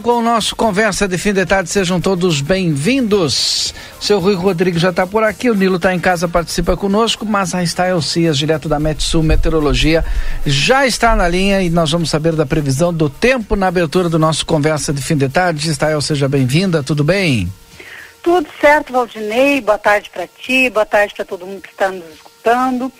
[0.00, 1.68] Então com o nosso Conversa de Fim de Tarde.
[1.68, 3.74] Sejam todos bem-vindos.
[4.00, 7.54] Seu Rui Rodrigues já está por aqui, o Nilo está em casa, participa conosco, mas
[7.54, 10.04] a Stael Cias, direto da Metsul Meteorologia,
[10.46, 14.18] já está na linha e nós vamos saber da previsão do tempo na abertura do
[14.18, 15.70] nosso Conversa de Fim de Tarde.
[15.70, 17.52] Stael, seja bem-vinda, tudo bem?
[18.22, 19.60] Tudo certo, Valdinei.
[19.60, 22.92] Boa tarde para ti, boa tarde para todo mundo que está nos escutando.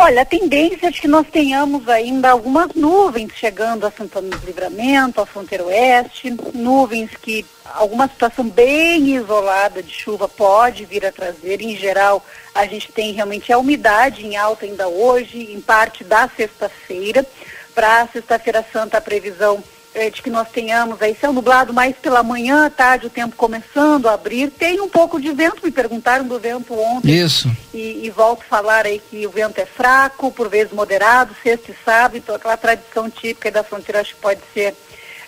[0.00, 4.46] Olha, a tendência é de que nós tenhamos ainda algumas nuvens chegando a Santana do
[4.46, 7.44] Livramento, a fronteira oeste, nuvens que
[7.74, 11.60] alguma situação bem isolada de chuva pode vir a trazer.
[11.60, 16.28] Em geral, a gente tem realmente a umidade em alta ainda hoje, em parte da
[16.28, 17.26] sexta-feira.
[17.74, 19.62] Para sexta-feira santa, a previsão
[19.94, 24.06] é, de que nós tenhamos aí céu nublado mais pela manhã, tarde, o tempo começando
[24.06, 24.50] a abrir.
[24.50, 27.12] Tem um pouco de vento, me perguntaram do vento ontem.
[27.12, 27.50] Isso.
[27.72, 31.70] E, e volto a falar aí que o vento é fraco, por vezes moderado, sexta
[31.70, 34.74] e sábado, então aquela tradição típica da fronteira acho que pode ser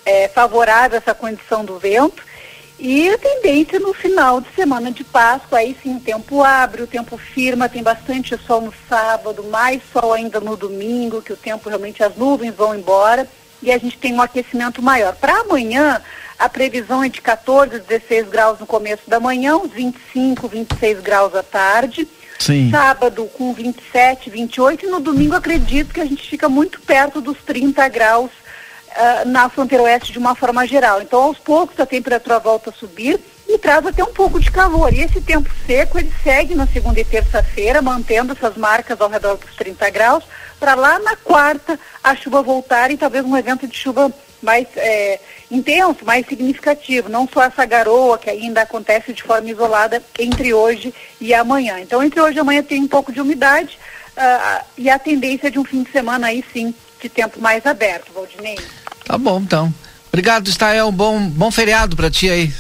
[0.05, 2.31] é, favorável essa condição do vento.
[2.79, 6.87] E a tendência no final de semana de Páscoa, aí sim o tempo abre, o
[6.87, 11.69] tempo firma, tem bastante sol no sábado, mais sol ainda no domingo, que o tempo
[11.69, 13.29] realmente, as nuvens vão embora
[13.63, 15.15] e a gente tem um aquecimento maior.
[15.15, 16.01] Para amanhã,
[16.39, 21.35] a previsão é de 14, 16 graus no começo da manhã, uns 25, 26 graus
[21.35, 22.09] à tarde.
[22.39, 22.71] Sim.
[22.71, 27.37] Sábado com 27, 28 e no domingo acredito que a gente fica muito perto dos
[27.45, 31.03] 30 graus uh, na fronteira oeste de uma forma geral.
[31.03, 34.95] Então, aos poucos a temperatura volta a subir e traz até um pouco de calor.
[34.95, 39.37] E esse tempo seco ele segue na segunda e terça-feira, mantendo essas marcas ao redor
[39.37, 40.25] dos 30 graus
[40.61, 44.13] para lá na quarta a chuva voltar e talvez um evento de chuva
[44.43, 45.19] mais é,
[45.51, 50.95] intenso, mais significativo, não só essa garoa que ainda acontece de forma isolada entre hoje
[51.21, 51.81] e amanhã.
[51.81, 53.79] Então, entre hoje e amanhã tem um pouco de umidade
[54.17, 58.13] uh, e a tendência de um fim de semana aí sim de tempo mais aberto,
[58.13, 58.59] Valdinei.
[59.05, 59.73] Tá bom, então.
[60.09, 60.89] Obrigado, Estael.
[60.89, 62.53] Um bom, bom feriado para ti aí.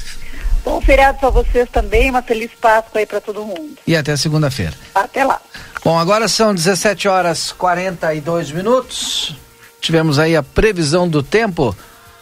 [0.64, 3.78] Bom feriado para vocês também, uma feliz Páscoa aí para todo mundo.
[3.86, 4.74] E até segunda-feira.
[4.94, 5.40] Até lá.
[5.82, 9.34] Bom, agora são 17 horas 42 minutos.
[9.80, 11.74] Tivemos aí a previsão do tempo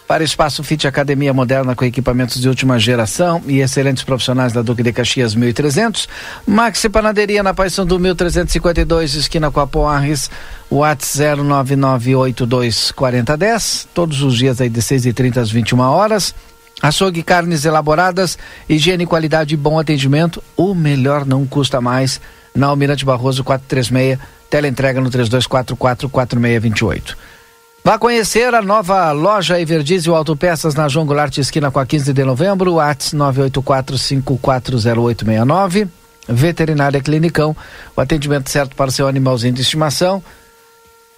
[0.07, 4.63] para o Espaço Fit Academia Moderna com equipamentos de última geração e excelentes profissionais da
[4.63, 6.09] Duque de Caxias 1300.
[6.47, 10.31] Maxi Panaderia na Paissandu 1352, esquina com a Poarres,
[10.71, 13.89] WhatsApp 099824010.
[13.93, 16.33] Todos os dias aí de 6h30 às 21 horas.
[16.81, 18.39] Açougue carnes elaboradas,
[18.69, 20.41] higiene, qualidade e bom atendimento.
[20.57, 22.21] O melhor não custa mais
[22.55, 24.19] na Almirante Barroso 436,
[24.51, 27.17] teleentrega no 32444628.
[27.85, 32.25] Vá conhecer a nova loja Everdiesel Autopeças na João Goulart, esquina com a 15 de
[32.25, 35.89] novembro, WhatsApp 984540869.
[36.29, 37.57] Veterinária Clinicão,
[37.97, 40.23] o atendimento certo para seu animalzinho de estimação.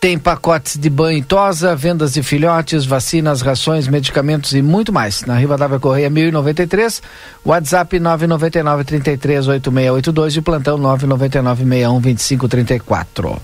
[0.00, 5.26] Tem pacotes de banho e tosa, vendas de filhotes, vacinas, rações, medicamentos e muito mais.
[5.26, 7.02] Na Riva Dávia Correia 1093,
[7.44, 13.42] WhatsApp 999 33 8682 e plantão 999 61 2534.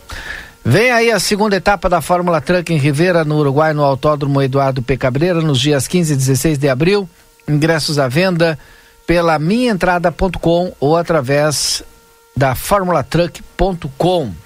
[0.65, 4.81] Vem aí a segunda etapa da Fórmula Truck em Rivera, no Uruguai, no Autódromo Eduardo
[4.81, 4.97] P.
[4.97, 7.07] Cabreira, nos dias 15 e 16 de abril.
[7.47, 8.59] Ingressos à venda
[9.07, 11.85] pela minhaentrada.com ou através
[12.35, 14.46] da formulatruck.com.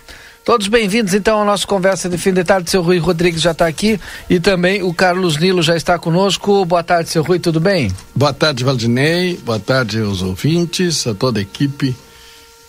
[0.51, 2.69] Todos bem-vindos então à nossa conversa de fim de tarde.
[2.73, 6.65] Seu Rui Rodrigues já está aqui e também o Carlos Nilo já está conosco.
[6.65, 7.93] Boa tarde, seu Rui, tudo bem?
[8.17, 9.37] Boa tarde, Valdinei.
[9.45, 11.95] Boa tarde aos ouvintes, a toda a equipe.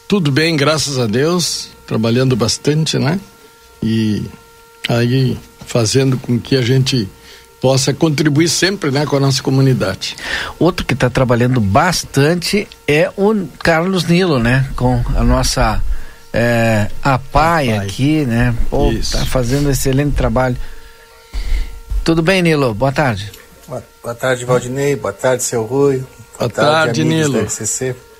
[0.07, 1.69] Tudo bem, graças a Deus.
[1.87, 3.19] Trabalhando bastante, né?
[3.81, 4.27] E
[4.87, 5.35] aí
[5.65, 7.09] fazendo com que a gente
[7.59, 10.15] possa contribuir sempre né, com a nossa comunidade.
[10.59, 14.69] Outro que está trabalhando bastante é o Carlos Nilo, né?
[14.75, 15.81] Com a nossa
[16.33, 18.55] é, a PAI aqui, né?
[18.69, 19.17] Pô, Isso.
[19.17, 20.55] tá fazendo um excelente trabalho.
[22.03, 22.73] Tudo bem, Nilo?
[22.73, 23.31] Boa tarde.
[23.67, 24.95] Boa, boa tarde, Valdinei.
[24.95, 25.97] Boa tarde, seu Rui.
[25.97, 26.07] Boa,
[26.37, 27.45] boa tarde, Nilo.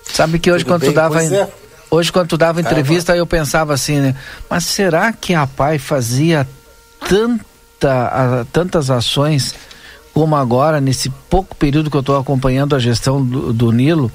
[0.03, 0.91] Sabe que hoje Tudo quando bem?
[0.91, 1.49] tu dava é.
[1.89, 4.15] hoje quando tu dava entrevista eu pensava assim, né?
[4.49, 6.47] Mas será que a PAI fazia
[7.07, 7.41] tanta
[7.89, 9.55] a, tantas ações
[10.13, 14.11] como agora nesse pouco período que eu estou acompanhando a gestão do, do Nilo?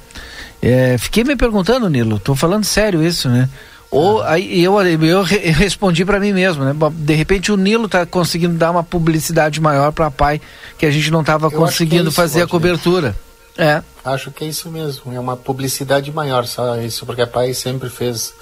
[0.60, 3.48] É, fiquei me perguntando, Nilo, estou falando sério isso, né?
[3.96, 6.74] Ou aí eu, eu respondi para mim mesmo, né?
[6.92, 10.40] De repente o Nilo está conseguindo dar uma publicidade maior para a pai
[10.76, 13.16] que a gente não estava conseguindo é isso, fazer a cobertura.
[13.56, 13.82] É.
[14.04, 17.88] Acho que é isso mesmo, é uma publicidade maior, só isso, porque a pai sempre
[17.88, 18.34] fez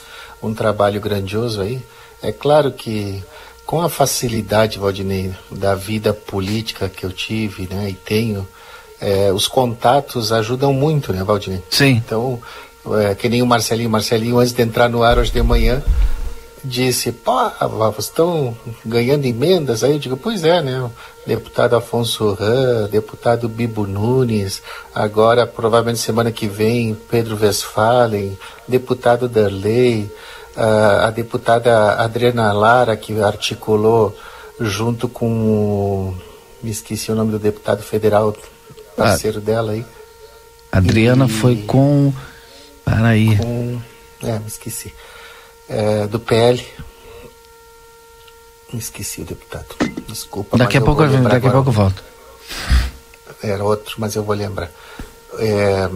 [0.42, 1.80] um trabalho grandioso aí.
[2.22, 3.22] É claro que
[3.64, 8.46] com a facilidade, Valdinei, da vida política que eu tive, né, e tenho,
[9.00, 11.62] é, os contatos ajudam muito, né, Valdinei?
[11.70, 12.02] Sim.
[12.04, 12.40] Então,
[12.92, 13.90] é, que nem o Marcelinho.
[13.90, 15.82] Marcelinho, antes de entrar no ar hoje de manhã,
[16.64, 19.84] disse: pô, vocês estão ganhando emendas?
[19.84, 20.90] Aí eu digo: pois é, né?
[21.26, 24.62] Deputado Afonso Ram, deputado Bibo Nunes,
[24.94, 28.36] agora, provavelmente semana que vem, Pedro Westphalen,
[28.68, 30.10] deputado Darley,
[30.56, 34.16] a, a deputada Adriana Lara, que articulou
[34.60, 36.14] junto com.
[36.62, 38.34] Me esqueci o nome do deputado federal,
[38.96, 39.84] parceiro ah, dela aí.
[40.72, 42.12] Adriana e, foi com
[42.84, 43.36] para aí.
[43.36, 43.80] Com,
[44.22, 44.92] é, me esqueci.
[45.68, 46.64] É, do PL.
[48.72, 49.76] Me esqueci o deputado.
[50.08, 50.56] Desculpa.
[50.56, 52.02] Daqui a pouco, daqui a pouco eu volto.
[53.42, 54.70] Era outro, mas eu vou lembrar.
[55.38, 55.90] É,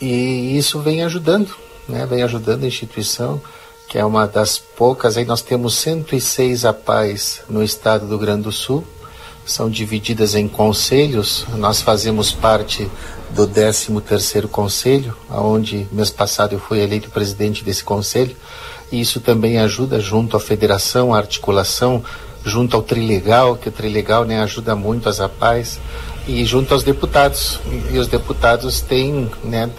[0.00, 1.54] e isso vem ajudando,
[1.88, 2.06] né?
[2.06, 3.40] Vem ajudando a instituição,
[3.88, 5.16] que é uma das poucas.
[5.16, 8.86] Aí nós temos 106 APAES no estado do Rio Grande do Sul.
[9.46, 11.46] São divididas em conselhos.
[11.54, 12.90] Nós fazemos parte
[13.30, 18.36] do 13º Conselho, onde mês passado eu fui eleito presidente desse conselho,
[18.90, 22.04] e isso também ajuda junto à federação, à articulação,
[22.44, 25.78] junto ao Trilegal, que o Trilegal né, ajuda muito as APAES,
[26.26, 27.60] e junto aos deputados.
[27.90, 29.70] E os deputados têm né,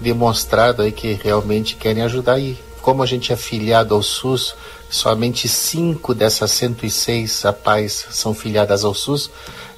[0.00, 4.54] demonstrado aí que realmente querem ajudar e como a gente é filiado ao SUS,
[4.88, 9.30] somente cinco dessas 106 APAES são filiadas ao SUS,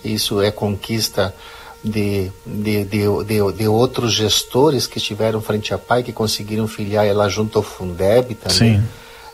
[0.05, 1.35] isso é conquista
[1.83, 7.07] de, de, de, de, de outros gestores que estiveram frente à PAI, que conseguiram filiar
[7.07, 8.81] ela junto ao Fundeb também.
[8.81, 8.89] Sim.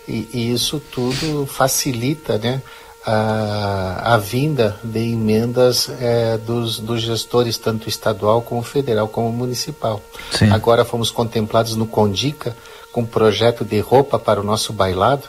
[0.07, 2.61] E, e isso tudo facilita né,
[3.07, 10.03] a, a vinda de emendas é, dos, dos gestores, tanto estadual como federal, como municipal.
[10.31, 10.51] Sim.
[10.51, 12.55] Agora fomos contemplados no Condica
[12.93, 15.29] com um projeto de roupa para o nosso bailado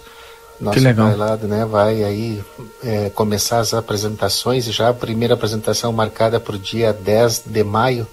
[0.59, 2.43] nosso bailado, né, vai aí
[2.83, 8.07] é, começar as apresentações, já a primeira apresentação marcada para o dia 10 de maio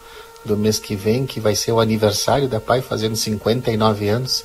[0.45, 4.45] do mês que vem, que vai ser o aniversário da PAI, fazendo 59 anos.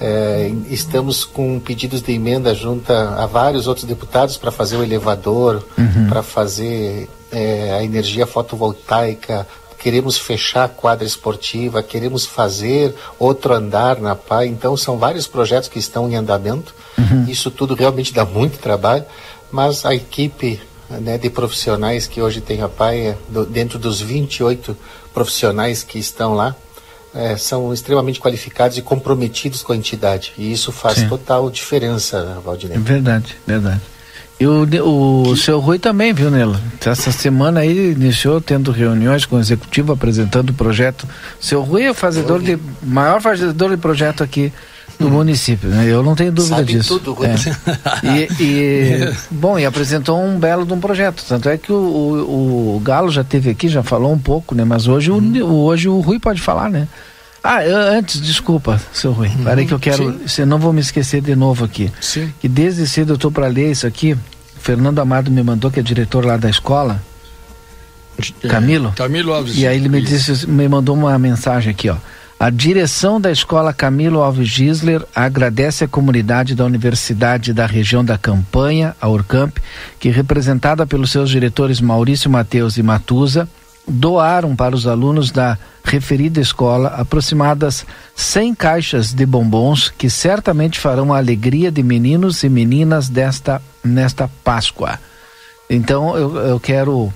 [0.00, 4.82] É, estamos com pedidos de emenda junto a, a vários outros deputados para fazer o
[4.82, 6.08] elevador, uhum.
[6.08, 9.46] para fazer é, a energia fotovoltaica,
[9.82, 14.46] queremos fechar a quadra esportiva, queremos fazer outro andar na PAI.
[14.46, 16.72] Então, são vários projetos que estão em andamento.
[16.96, 17.26] Uhum.
[17.28, 19.04] Isso tudo realmente dá muito trabalho,
[19.50, 24.00] mas a equipe né, de profissionais que hoje tem a PAI, é do, dentro dos
[24.00, 24.76] 28
[25.12, 26.54] profissionais que estão lá,
[27.12, 30.32] é, são extremamente qualificados e comprometidos com a entidade.
[30.38, 31.08] E isso faz Sim.
[31.08, 32.78] total diferença, Valdinei.
[32.78, 33.80] Verdade, verdade.
[34.42, 36.60] E o, o seu Rui também, viu, Nela?
[36.84, 41.06] Essa semana aí iniciou tendo reuniões com o executivo apresentando o projeto.
[41.38, 44.52] Seu Rui é o fazedor de maior fazedor de projeto aqui
[44.98, 45.10] do hum.
[45.10, 45.86] município, né?
[45.88, 46.98] Eu não tenho dúvida Sabe disso.
[46.98, 47.28] Tudo, Rui.
[47.28, 47.32] É.
[48.04, 51.22] E, e bom, e apresentou um belo de um projeto.
[51.28, 54.64] Tanto é que o, o, o Galo já teve aqui, já falou um pouco, né?
[54.64, 55.40] Mas hoje, hum.
[55.44, 56.88] o, hoje o Rui pode falar, né?
[57.44, 59.28] Ah, antes, desculpa, seu Rui.
[59.28, 60.20] Uhum, Parei que eu quero.
[60.28, 60.44] Sim.
[60.44, 61.92] não vou me esquecer de novo aqui.
[62.00, 62.32] Sim.
[62.40, 64.16] Que desde cedo eu estou para ler isso aqui.
[64.62, 67.02] Fernando Amado me mandou, que é diretor lá da escola.
[68.42, 68.92] É, Camilo?
[68.96, 69.58] Camilo Alves.
[69.58, 71.96] E aí ele me disse, me mandou uma mensagem aqui, ó.
[72.38, 78.18] A direção da escola Camilo Alves Gisler agradece a comunidade da Universidade da região da
[78.18, 79.58] Campanha, a Urcamp,
[79.98, 83.48] que representada pelos seus diretores Maurício Mateus e Matusa,
[83.86, 87.84] doaram para os alunos da referida escola aproximadas
[88.14, 94.28] 100 caixas de bombons que certamente farão a alegria de meninos e meninas desta nesta
[94.44, 94.98] Páscoa.
[95.68, 97.12] Então eu, eu quero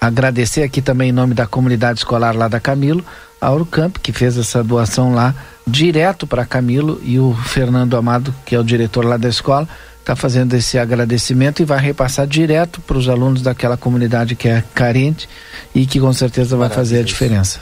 [0.00, 3.04] agradecer aqui também em nome da comunidade escolar lá da Camilo,
[3.40, 5.34] a Urcamp, que fez essa doação lá
[5.66, 9.68] direto para Camilo e o Fernando Amado, que é o diretor lá da escola,
[10.04, 14.62] está fazendo esse agradecimento e vai repassar direto para os alunos daquela comunidade que é
[14.74, 15.26] carente
[15.74, 17.58] e que com certeza vai fazer a diferença.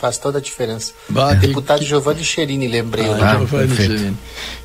[0.00, 0.92] Faz toda a diferença.
[1.08, 1.84] Bah, Deputado que...
[1.84, 3.06] Giovanni Cherini, lembrei.
[3.08, 4.18] Ah, Giovanni Cherini.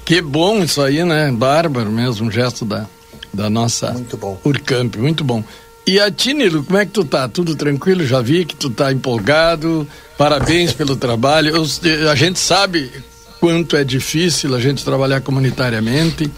[0.04, 1.32] Que bom isso aí, né?
[1.32, 2.88] Bárbaro mesmo, um gesto da,
[3.32, 4.42] da nossa muito bom.
[4.44, 5.44] Urcamp, muito bom.
[5.86, 7.30] E a Tinilo, como é que tu tá?
[7.30, 8.06] Tudo tranquilo?
[8.06, 9.88] Já vi que tu tá empolgado.
[10.18, 11.56] Parabéns pelo trabalho.
[11.56, 12.92] Eu, a gente sabe
[13.40, 16.30] quanto é difícil a gente trabalhar comunitariamente.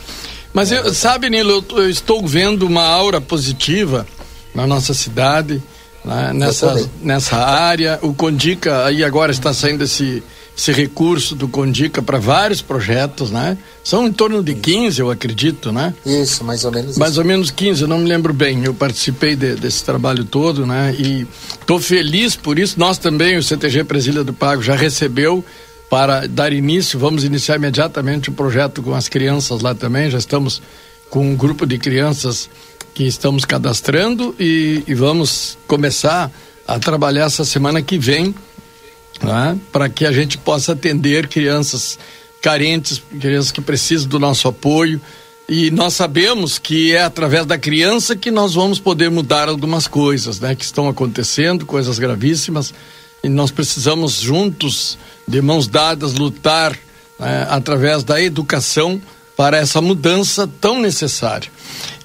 [0.53, 4.05] Mas eu, sabe, Nilo, eu, eu, estou vendo uma aura positiva
[4.53, 5.61] na nossa cidade,
[6.03, 7.99] né, nessa, nessa área.
[8.01, 10.23] O Condica aí agora está saindo esse,
[10.57, 13.57] esse recurso do Condica para vários projetos, né?
[13.83, 15.93] São em torno de 15, eu acredito, né?
[16.05, 17.21] Isso, mais ou menos Mais isso.
[17.21, 18.65] ou menos 15, eu não me lembro bem.
[18.65, 20.95] Eu participei de, desse trabalho todo, né?
[20.97, 21.27] E
[21.59, 22.79] estou feliz por isso.
[22.79, 25.45] Nós também, o CTG Presília do Pago, já recebeu
[25.89, 30.09] para dar início, vamos iniciar imediatamente o projeto com as crianças lá também.
[30.09, 30.61] Já estamos
[31.09, 32.49] com um grupo de crianças
[32.93, 36.31] que estamos cadastrando e, e vamos começar
[36.67, 38.35] a trabalhar essa semana que vem
[39.23, 41.97] né, para que a gente possa atender crianças
[42.41, 45.01] carentes, crianças que precisam do nosso apoio.
[45.47, 50.39] E nós sabemos que é através da criança que nós vamos poder mudar algumas coisas,
[50.39, 52.71] né, que estão acontecendo, coisas gravíssimas
[53.23, 54.97] e nós precisamos juntos,
[55.27, 56.77] de mãos dadas, lutar
[57.19, 59.01] né, através da educação
[59.35, 61.49] para essa mudança tão necessária.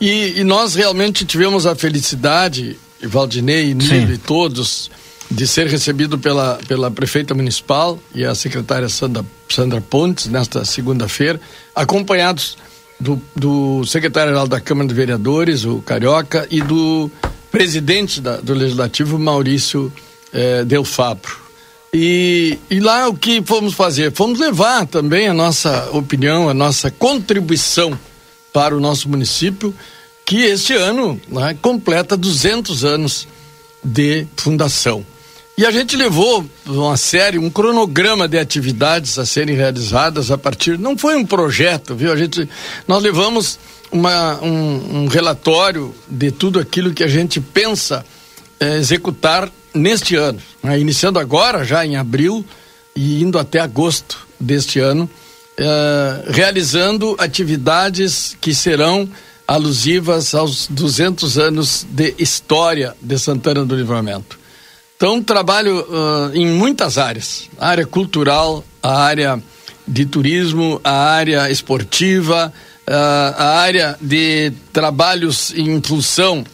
[0.01, 4.91] E, e nós realmente tivemos a felicidade, Valdinei, Nilo e todos,
[5.31, 11.41] de ser recebido pela, pela prefeita municipal e a secretária Sandra, Sandra Pontes nesta segunda-feira,
[11.75, 12.57] acompanhados
[13.01, 17.11] do, do secretário-geral da Câmara de Vereadores, o Carioca, e do
[17.51, 19.93] presidente da, do Legislativo, Maurício
[20.35, 21.45] é, Del Fabro.
[21.93, 24.13] E, e lá o que fomos fazer?
[24.13, 27.97] Fomos levar também a nossa opinião, a nossa contribuição
[28.53, 29.73] para o nosso município,
[30.27, 33.29] que este ano né, completa 200 anos
[33.83, 35.07] de fundação.
[35.57, 40.77] E a gente levou uma série, um cronograma de atividades a serem realizadas a partir.
[40.77, 42.13] Não foi um projeto, viu?
[42.13, 42.49] A gente,
[42.89, 43.57] nós levamos
[43.93, 48.05] uma, um, um relatório de tudo aquilo que a gente pensa
[48.59, 50.79] é, executar neste ano, né?
[50.79, 52.45] iniciando agora, já em abril
[52.95, 55.09] e indo até agosto deste ano,
[55.57, 59.09] é, realizando atividades que serão
[59.47, 64.39] alusivas aos 200 anos de história de Santana do Livramento.
[64.97, 69.43] Então, trabalho uh, em muitas áreas: a área cultural, a área
[69.87, 72.53] de turismo, a área esportiva,
[72.89, 72.93] uh,
[73.37, 76.45] a área de trabalhos em função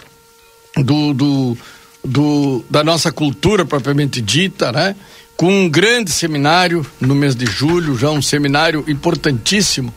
[0.77, 1.59] do, do
[2.05, 4.97] do, da nossa cultura propriamente dita, né?
[5.37, 9.93] Com um grande seminário no mês de julho, já um seminário importantíssimo,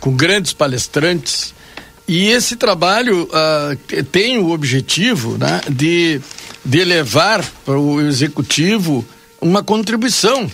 [0.00, 1.54] com grandes palestrantes.
[2.08, 6.20] E esse trabalho uh, tem o objetivo né, de,
[6.64, 9.04] de levar para o executivo
[9.40, 10.50] uma contribuição,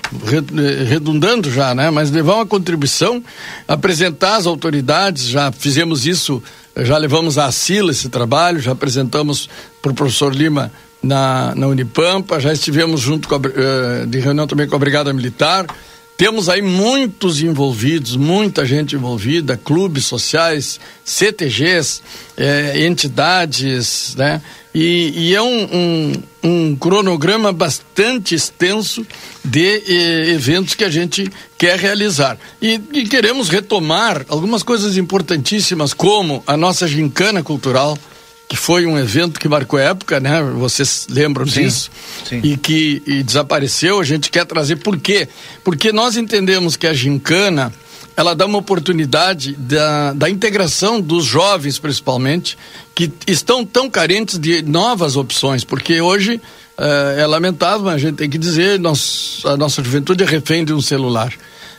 [0.88, 1.90] redundando já, né?
[1.90, 3.23] Mas levar uma contribuição,
[3.68, 6.42] apresentar às autoridades, já fizemos isso,
[6.76, 9.49] já levamos à Sila esse trabalho, já apresentamos
[9.80, 14.47] para o professor Lima na, na Unipampa, já estivemos junto com a, uh, de reunião
[14.47, 15.66] também com a Brigada Militar.
[16.16, 22.00] Temos aí muitos envolvidos, muita gente envolvida, clubes sociais, CTGs,
[22.37, 24.40] eh, entidades, né?
[24.73, 26.12] E, e é um, um,
[26.44, 29.04] um, cronograma bastante extenso
[29.44, 31.28] de eh, eventos que a gente
[31.59, 32.38] quer realizar.
[32.61, 37.99] E, e queremos retomar algumas coisas importantíssimas, como a nossa gincana cultural,
[38.52, 40.42] que foi um evento que marcou época, né?
[40.42, 41.90] Vocês lembram sim, disso?
[42.28, 42.38] Sim.
[42.44, 43.99] E que e desapareceu.
[43.99, 45.26] A gente quer trazer por quê?
[45.64, 47.73] Porque nós entendemos que a gincana
[48.14, 52.59] ela dá uma oportunidade da, da integração dos jovens, principalmente,
[52.94, 56.38] que estão tão carentes de novas opções, porque hoje
[56.76, 60.62] é, é lamentável, mas a gente tem que dizer, nós, a nossa juventude é refém
[60.62, 61.32] de um celular.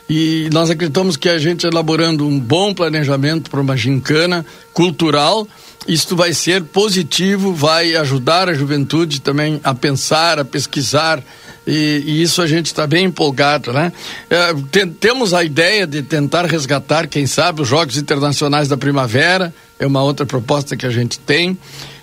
[0.08, 5.48] E nós acreditamos que a gente elaborando um bom planejamento para uma gincana cultural,
[5.88, 11.22] isto vai ser positivo, vai ajudar a juventude também a pensar, a pesquisar,
[11.66, 13.92] e, e isso a gente está bem empolgado, né?
[14.28, 19.54] É, tem, temos a ideia de tentar resgatar, quem sabe, os Jogos Internacionais da Primavera,
[19.78, 21.56] é uma outra proposta que a gente tem,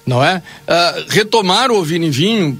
[0.05, 0.41] não é?
[0.65, 2.59] é retomar o Vini Vinho,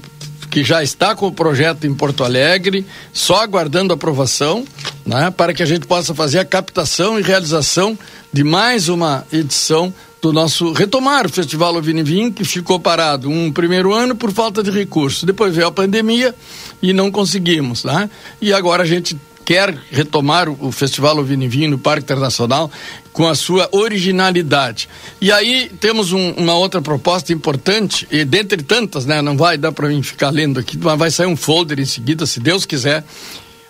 [0.50, 4.64] que já está com o projeto em Porto Alegre, só aguardando aprovação,
[5.04, 7.98] né, para que a gente possa fazer a captação e realização
[8.32, 13.92] de mais uma edição do nosso retomar o Festival Ovinivim, que ficou parado um primeiro
[13.92, 15.24] ano por falta de recursos.
[15.24, 16.32] Depois veio a pandemia
[16.80, 18.08] e não conseguimos, né?
[18.40, 22.70] E agora a gente quer retomar o, Festival Ovinivim no Parque Internacional
[23.12, 24.88] com a sua originalidade.
[25.20, 29.20] E aí temos um, uma outra proposta importante, e dentre tantas, né?
[29.20, 32.24] Não vai dar para mim ficar lendo aqui, mas vai sair um folder em seguida,
[32.26, 33.04] se Deus quiser,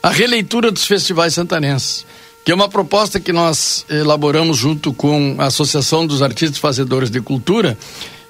[0.03, 2.05] a releitura dos festivais santanenses
[2.45, 7.21] que é uma proposta que nós elaboramos junto com a Associação dos Artistas Fazedores de
[7.21, 7.79] Cultura,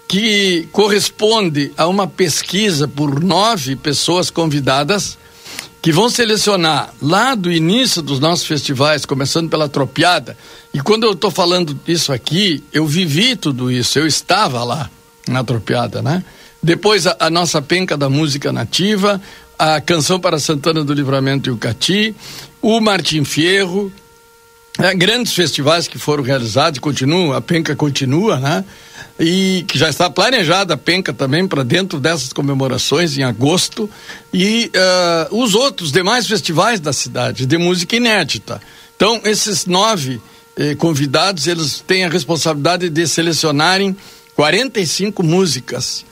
[0.07, 5.17] que corresponde a uma pesquisa por nove pessoas convidadas
[5.81, 10.37] que vão selecionar lá do início dos nossos festivais, começando pela Tropiada.
[10.73, 14.91] E quando eu estou falando isso aqui, eu vivi tudo isso, eu estava lá
[15.27, 16.23] na Tropiada, né?
[16.63, 19.21] Depois a, a nossa penca da música nativa,
[19.63, 22.17] a canção para Santana do Livramento e o Cati,
[22.61, 23.93] o Martim Fierro,
[24.77, 28.65] é, grandes festivais que foram realizados, continuam, a Penca continua, né?
[29.21, 33.89] E que já está planejada a Penca também para dentro dessas comemorações em agosto
[34.35, 34.69] e
[35.31, 38.61] uh, os outros demais festivais da cidade de música inédita.
[38.97, 40.21] Então, esses nove
[40.57, 43.97] eh, convidados, eles têm a responsabilidade de selecionarem
[44.35, 46.05] 45 músicas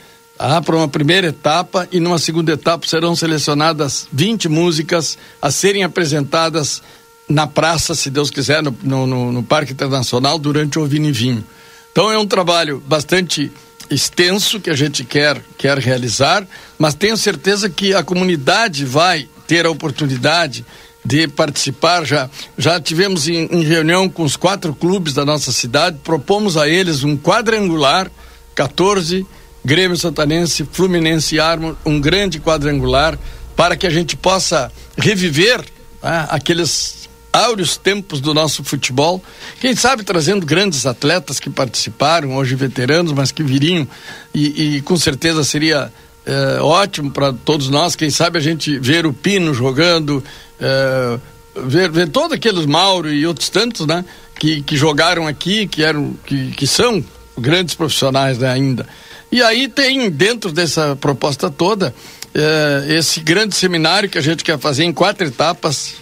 [0.43, 5.85] ah, para uma primeira etapa e numa segunda etapa serão selecionadas 20 músicas a serem
[5.85, 6.83] apresentadas
[7.29, 8.75] na praça, se Deus quiser, no,
[9.07, 11.45] no, no Parque Internacional durante o Vinivinho.
[11.93, 13.53] Então é um trabalho bastante
[13.91, 16.47] extenso que a gente quer, quer realizar,
[16.79, 20.65] mas tenho certeza que a comunidade vai ter a oportunidade
[21.05, 22.07] de participar.
[22.07, 26.67] Já, já tivemos em, em reunião com os quatro clubes da nossa cidade, propomos a
[26.67, 28.11] eles um quadrangular,
[28.55, 29.27] 14,
[29.65, 33.19] Grêmio Santanense, Fluminense e Armo, um grande quadrangular,
[33.55, 35.61] para que a gente possa reviver
[36.03, 39.23] né, aqueles áureos tempos do nosso futebol.
[39.61, 43.87] Quem sabe trazendo grandes atletas que participaram, hoje veteranos, mas que viriam
[44.35, 45.93] e, e com certeza seria
[46.27, 47.95] é, ótimo para todos nós.
[47.95, 50.23] Quem sabe a gente ver o Pino jogando,
[50.61, 51.19] é,
[51.67, 54.05] ver, ver todos aqueles Mauro e outros tantos, né?
[54.39, 57.05] Que, que jogaram aqui, que eram, que, que são
[57.37, 58.87] grandes profissionais né, ainda.
[59.33, 61.95] E aí tem dentro dessa proposta toda
[62.35, 65.95] é, esse grande seminário que a gente quer fazer em quatro etapas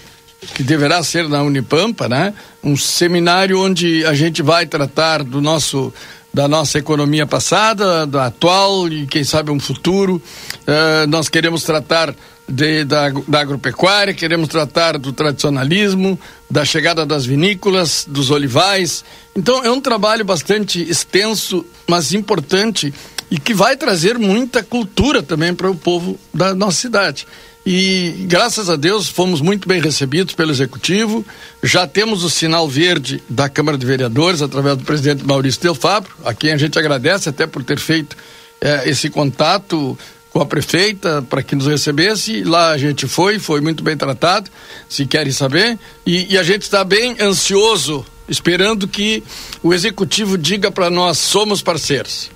[0.54, 2.32] que deverá ser na Unipampa, né?
[2.62, 5.92] Um seminário onde a gente vai tratar do nosso
[6.32, 10.22] da nossa economia passada, da atual e quem sabe um futuro.
[10.60, 12.14] Uh, nós queremos tratar
[12.46, 19.04] de, da, da agropecuária, queremos tratar do tradicionalismo, da chegada das vinícolas, dos olivais.
[19.34, 22.92] Então é um trabalho bastante extenso, mas importante
[23.30, 27.26] e que vai trazer muita cultura também para o povo da nossa cidade.
[27.70, 31.24] E graças a Deus fomos muito bem recebidos pelo executivo.
[31.62, 36.10] Já temos o sinal verde da Câmara de Vereadores através do presidente Maurício Del Fabro,
[36.24, 38.16] a quem a gente agradece até por ter feito
[38.60, 39.98] eh, esse contato
[40.30, 42.42] com a prefeita para que nos recebesse.
[42.42, 44.50] Lá a gente foi, foi muito bem tratado,
[44.88, 45.78] se querem saber.
[46.06, 49.22] E, e a gente está bem ansioso, esperando que
[49.62, 52.30] o executivo diga para nós: somos parceiros.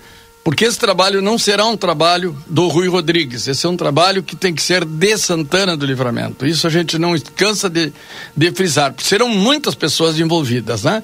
[0.44, 4.34] Porque esse trabalho não será um trabalho do Rui Rodrigues, esse é um trabalho que
[4.34, 6.44] tem que ser de Santana do Livramento.
[6.44, 7.92] Isso a gente não cansa de,
[8.36, 8.92] de frisar.
[8.98, 11.02] Serão muitas pessoas envolvidas, né?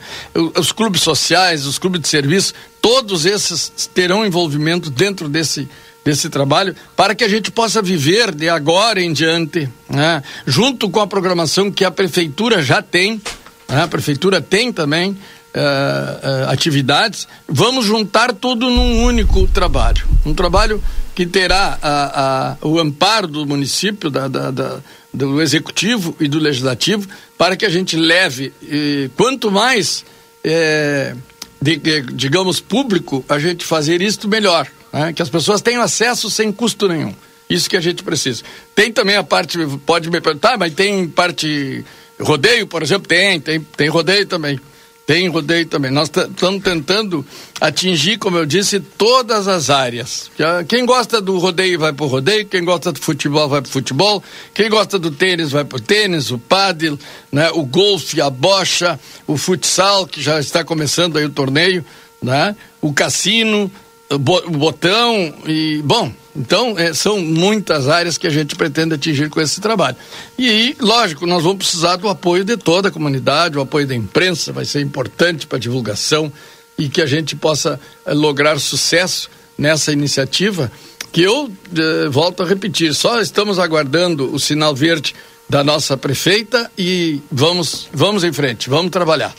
[0.57, 5.69] Os clubes sociais, os clubes de serviço, todos esses terão envolvimento dentro desse,
[6.05, 10.23] desse trabalho para que a gente possa viver de agora em diante, né?
[10.47, 13.21] junto com a programação que a prefeitura já tem,
[13.69, 13.83] né?
[13.83, 15.17] a prefeitura tem também
[15.55, 20.07] uh, atividades, vamos juntar tudo num único trabalho.
[20.25, 20.83] Um trabalho
[21.15, 24.79] que terá a, a, o amparo do município, da, da, da,
[25.13, 30.05] do executivo e do legislativo, para que a gente leve, eh, quanto mais,
[30.45, 31.15] eh,
[31.61, 34.69] de, de, digamos, público, a gente fazer isto melhor.
[34.93, 35.13] Né?
[35.13, 37.15] Que as pessoas tenham acesso sem custo nenhum.
[37.51, 38.45] Isso que a gente precisa.
[38.75, 41.85] Tem também a parte, pode me perguntar, mas tem parte
[42.21, 43.09] rodeio, por exemplo?
[43.09, 44.61] Tem, tem, tem rodeio também.
[45.09, 45.91] Tem rodeio também.
[45.91, 47.25] Nós estamos tentando
[47.59, 50.31] atingir, como eu disse, todas as áreas.
[50.69, 53.73] Quem gosta do rodeio vai para o rodeio, quem gosta do futebol vai para o
[53.73, 56.99] futebol, quem gosta do tênis vai para o tênis, o pádel,
[57.33, 61.83] né, o golfe, a bocha, o futsal, que já está começando aí o torneio,
[62.21, 63.73] né, o cassino,
[64.17, 69.61] botão e, bom, então, é, são muitas áreas que a gente pretende atingir com esse
[69.61, 69.97] trabalho.
[70.39, 74.53] E lógico, nós vamos precisar do apoio de toda a comunidade, o apoio da imprensa
[74.53, 76.33] vai ser importante para divulgação
[76.79, 80.71] e que a gente possa é, lograr sucesso nessa iniciativa,
[81.11, 85.15] que eu é, volto a repetir, só estamos aguardando o sinal verde
[85.49, 89.35] da nossa prefeita e vamos, vamos em frente, vamos trabalhar.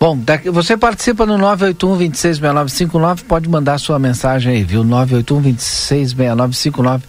[0.00, 4.84] Bom, daqui, você participa no 981-266959, pode mandar sua mensagem aí, viu?
[4.84, 7.00] 981-266959.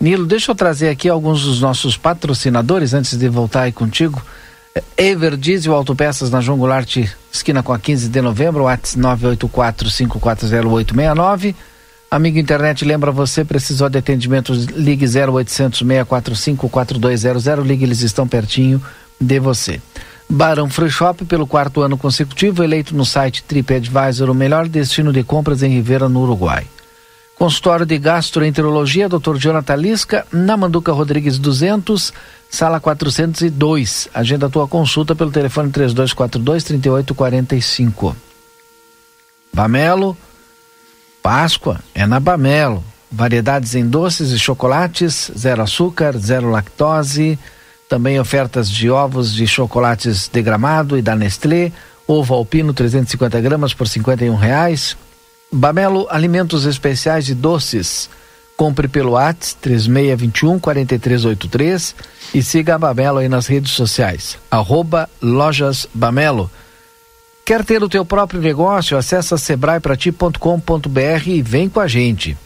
[0.00, 4.22] Nilo, deixa eu trazer aqui alguns dos nossos patrocinadores antes de voltar aí contigo.
[4.96, 6.96] Ever Diesel Autopeças na João Goulart,
[7.30, 11.54] esquina com a 15 de novembro, WhatsApp 984-540-869.
[12.10, 18.82] Amigo internet, lembra você, precisou de atendimento, ligue 0800 645 4200, ligue, eles estão pertinho
[19.20, 19.78] de você.
[20.30, 25.24] Barão Free Shop, pelo quarto ano consecutivo, eleito no site TripAdvisor o melhor destino de
[25.24, 26.68] compras em Rivera, no Uruguai.
[27.36, 29.34] Consultório de Gastroenterologia, Dr.
[29.36, 32.12] Jonathan Lisca, na Manduca Rodrigues 200,
[32.48, 34.08] sala 402.
[34.14, 38.14] Agenda tua consulta pelo telefone 3242-3845.
[39.52, 40.16] Bamelo,
[41.20, 42.84] Páscoa, é na Bamelo.
[43.10, 47.36] Variedades em doces e chocolates, zero açúcar, zero lactose
[47.90, 51.72] também ofertas de ovos de chocolates de gramado e da Nestlé,
[52.06, 54.96] ovo alpino 350 gramas por 51 reais.
[55.52, 58.08] Bamelo Alimentos Especiais de Doces.
[58.56, 61.96] Compre pelo ATS 3621 4383
[62.32, 64.38] e siga a Bamelo aí nas redes sociais.
[64.48, 66.48] Arroba Lojas Bamelo.
[67.44, 68.96] Quer ter o teu próprio negócio?
[68.96, 72.38] Acesse sebraeprati.com.br e vem com a gente.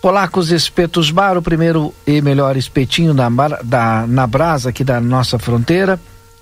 [0.02, 3.30] Polacos Espetos Bar, o primeiro e melhor espetinho na,
[3.64, 6.00] da, na brasa aqui da nossa fronteira,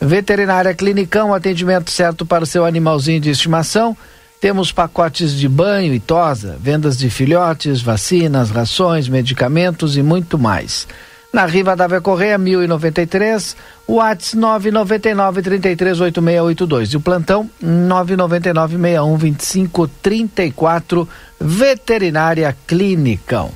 [0.00, 3.96] Veterinária Clinicão, atendimento certo para o seu animalzinho de estimação.
[4.42, 10.88] Temos pacotes de banho e tosa, vendas de filhotes, vacinas, rações, medicamentos e muito mais.
[11.32, 19.88] Na Riva da Correia, 1093, o ATS 999 338682 e o plantão 999 61 25
[20.02, 21.08] 34
[21.40, 23.52] Veterinária Clínicão.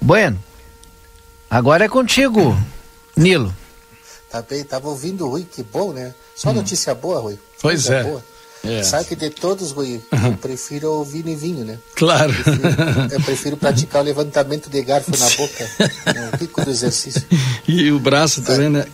[0.00, 0.42] Bueno,
[1.48, 2.58] agora é contigo,
[3.16, 3.54] Nilo.
[4.28, 6.12] Tá bem, tava ouvindo o Rui, que bom, né?
[6.34, 6.54] Só hum.
[6.54, 7.38] notícia boa, Rui.
[7.62, 8.02] Pois é.
[8.02, 8.33] Boa.
[8.64, 8.82] É.
[8.82, 10.26] Sabe que de todos, Rui, uhum.
[10.26, 11.78] eu prefiro o vinho e vinho, né?
[11.94, 12.32] Claro.
[12.32, 15.70] Eu prefiro, eu prefiro praticar o levantamento de garfo na boca,
[16.06, 16.30] né?
[16.32, 17.22] o pico do exercício.
[17.68, 18.86] E o braço também, né?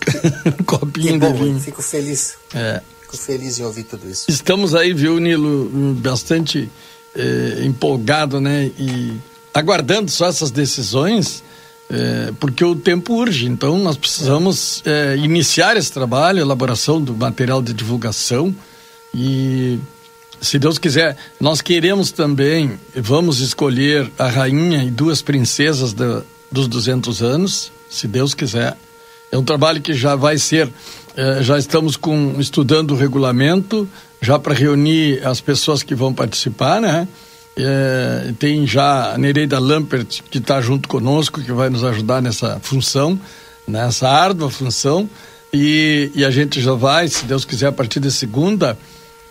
[0.47, 1.61] um copinho bom, de vinho.
[1.61, 2.35] Fico feliz.
[2.53, 2.81] É.
[3.03, 4.25] Fico feliz em ouvir tudo isso.
[4.29, 6.71] Estamos aí, viu, Nilo, bastante
[7.15, 8.71] eh, empolgado, né?
[8.79, 9.17] E
[9.55, 11.43] aguardando só essas decisões,
[11.89, 13.47] eh, porque o tempo urge.
[13.47, 18.55] Então, nós precisamos eh, iniciar esse trabalho, elaboração do material de divulgação
[19.15, 19.79] e
[20.41, 26.67] se Deus quiser, nós queremos também, vamos escolher a rainha e duas princesas da, dos
[26.67, 28.77] 200 anos, se Deus quiser.
[29.31, 30.69] É um trabalho que já vai ser,
[31.17, 33.89] eh, já estamos com, estudando o regulamento,
[34.21, 37.07] já para reunir as pessoas que vão participar, né?
[37.57, 42.59] É, tem já a Nereida Lampert, que está junto conosco, que vai nos ajudar nessa
[42.61, 43.21] função,
[43.67, 45.09] nessa árdua função.
[45.53, 48.79] E, e a gente já vai, se Deus quiser, a partir de segunda,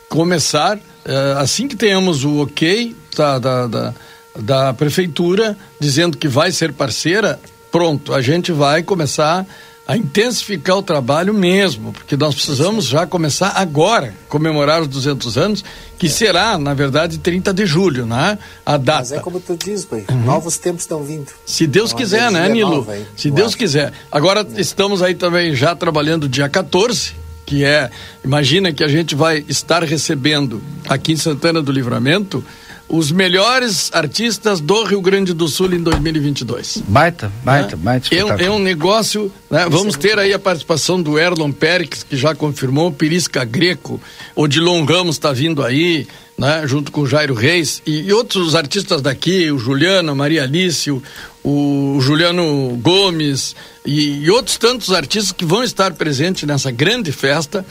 [0.09, 3.93] começar, é, assim que tenhamos o ok da, da, da,
[4.37, 7.39] da prefeitura, dizendo que vai ser parceira,
[7.71, 9.45] pronto, a gente vai começar
[9.89, 15.65] a intensificar o trabalho mesmo, porque nós precisamos já começar agora, comemorar os 200 anos,
[15.97, 16.09] que é.
[16.09, 18.37] será, na verdade, 30 de julho, né?
[18.63, 18.99] A data.
[18.99, 20.25] Mas é como tu diz, pai, uhum.
[20.25, 21.31] novos tempos estão vindo.
[21.43, 22.85] Se Deus quiser, né, Nilo?
[22.87, 23.57] Aí, Se Deus acho.
[23.57, 23.91] quiser.
[24.11, 24.61] Agora é.
[24.61, 27.13] estamos aí também já trabalhando dia 14,
[27.49, 27.89] que é,
[28.23, 32.45] imagina que a gente vai estar recebendo aqui em Santana do Livramento
[32.87, 36.83] os melhores artistas do Rio Grande do Sul em 2022.
[36.87, 37.81] Baita, baita, né?
[37.81, 38.15] baita.
[38.15, 39.65] É, um, é um negócio, né?
[39.67, 43.99] Vamos ter aí a participação do Erlon Perix, que já confirmou, Pirisca Greco,
[44.35, 46.07] Odilon Ramos está vindo aí,
[46.39, 46.65] né?
[46.65, 50.89] Junto com o Jairo Reis e, e outros artistas daqui, o Juliano, a Maria Alice,
[50.89, 51.03] o,
[51.43, 53.53] o Juliano Gomes
[53.85, 57.65] e, e outros tantos artistas que vão estar presentes nessa grande festa.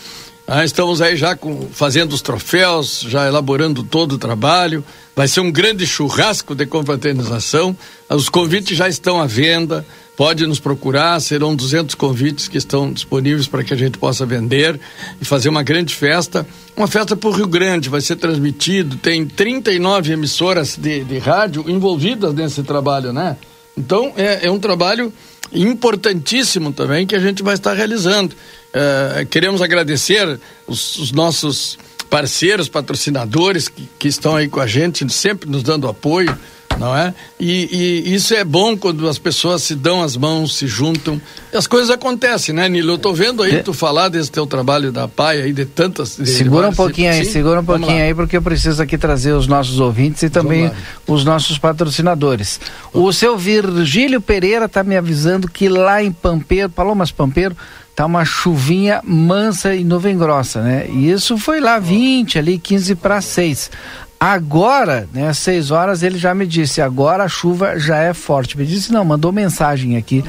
[0.47, 4.85] Ah, estamos aí já com, fazendo os troféus, já elaborando todo o trabalho.
[5.17, 7.77] Vai ser um grande churrasco de confraternização.
[8.11, 9.85] Os convites já estão à venda.
[10.19, 14.81] Pode nos procurar, serão 200 convites que estão disponíveis para que a gente possa vender
[15.21, 16.45] e fazer uma grande festa.
[16.77, 18.97] Uma festa para o Rio Grande, vai ser transmitido.
[18.97, 23.37] Tem 39 emissoras de, de rádio envolvidas nesse trabalho, né?
[23.77, 25.13] Então, é, é um trabalho
[25.53, 28.35] importantíssimo também que a gente vai estar realizando.
[28.35, 31.79] Uh, queremos agradecer os, os, nossos
[32.11, 36.37] parceiros, patrocinadores que, que estão aí com a gente, sempre nos dando apoio
[36.79, 37.13] não é?
[37.39, 41.21] E, e, isso é bom quando as pessoas se dão as mãos, se juntam.
[41.53, 42.93] E as coisas acontecem, né, Nilo?
[42.93, 46.17] Eu tô vendo aí tu falar desse teu trabalho da PAI aí, de tantas.
[46.17, 47.33] De segura um pouquinho aí, Sim?
[47.33, 50.71] segura um pouquinho aí, porque eu preciso aqui trazer os nossos ouvintes e também
[51.07, 52.61] os nossos patrocinadores.
[52.93, 57.57] O seu Virgílio Pereira tá me avisando que lá em Pampeiro, Palomas Pampeiro,
[57.99, 60.87] tá uma chuvinha mansa e nuvem grossa, né?
[60.89, 63.73] E isso foi lá 20 ali, 15 para 6.
[64.21, 68.59] Agora, né, às 6 horas, ele já me disse, agora a chuva já é forte.
[68.59, 70.25] Me disse, não, mandou mensagem aqui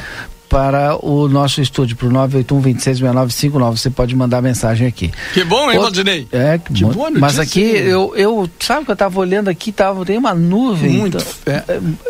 [0.50, 3.78] para o nosso estúdio, para o 981-266959.
[3.78, 5.12] Você pode mandar mensagem aqui.
[5.34, 6.28] Que bom, hein, Valdinei?
[6.32, 6.90] É, que, que bom.
[6.90, 10.92] Notícia, Mas aqui, eu, eu, sabe que eu estava olhando aqui, tava, tem uma nuvem.
[10.92, 11.18] Muito.
[11.18, 11.64] Então, é.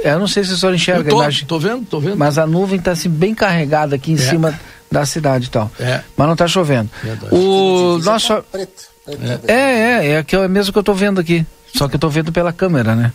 [0.07, 0.13] é.
[0.13, 1.45] Eu não sei se o senhor enxerga tô, a imagem.
[1.45, 2.17] Tô vendo, tô vendo.
[2.17, 4.17] Mas a nuvem está assim, bem carregada aqui em é.
[4.17, 5.69] cima da cidade e tal.
[5.79, 6.01] É.
[6.15, 6.89] Mas não está chovendo.
[7.03, 7.35] Verdade.
[7.35, 8.41] O nosso...
[8.51, 11.45] Preto, preto, é, é, é, é, que é mesmo que eu estou vendo aqui.
[11.75, 13.13] Só que eu tô vendo pela câmera, né?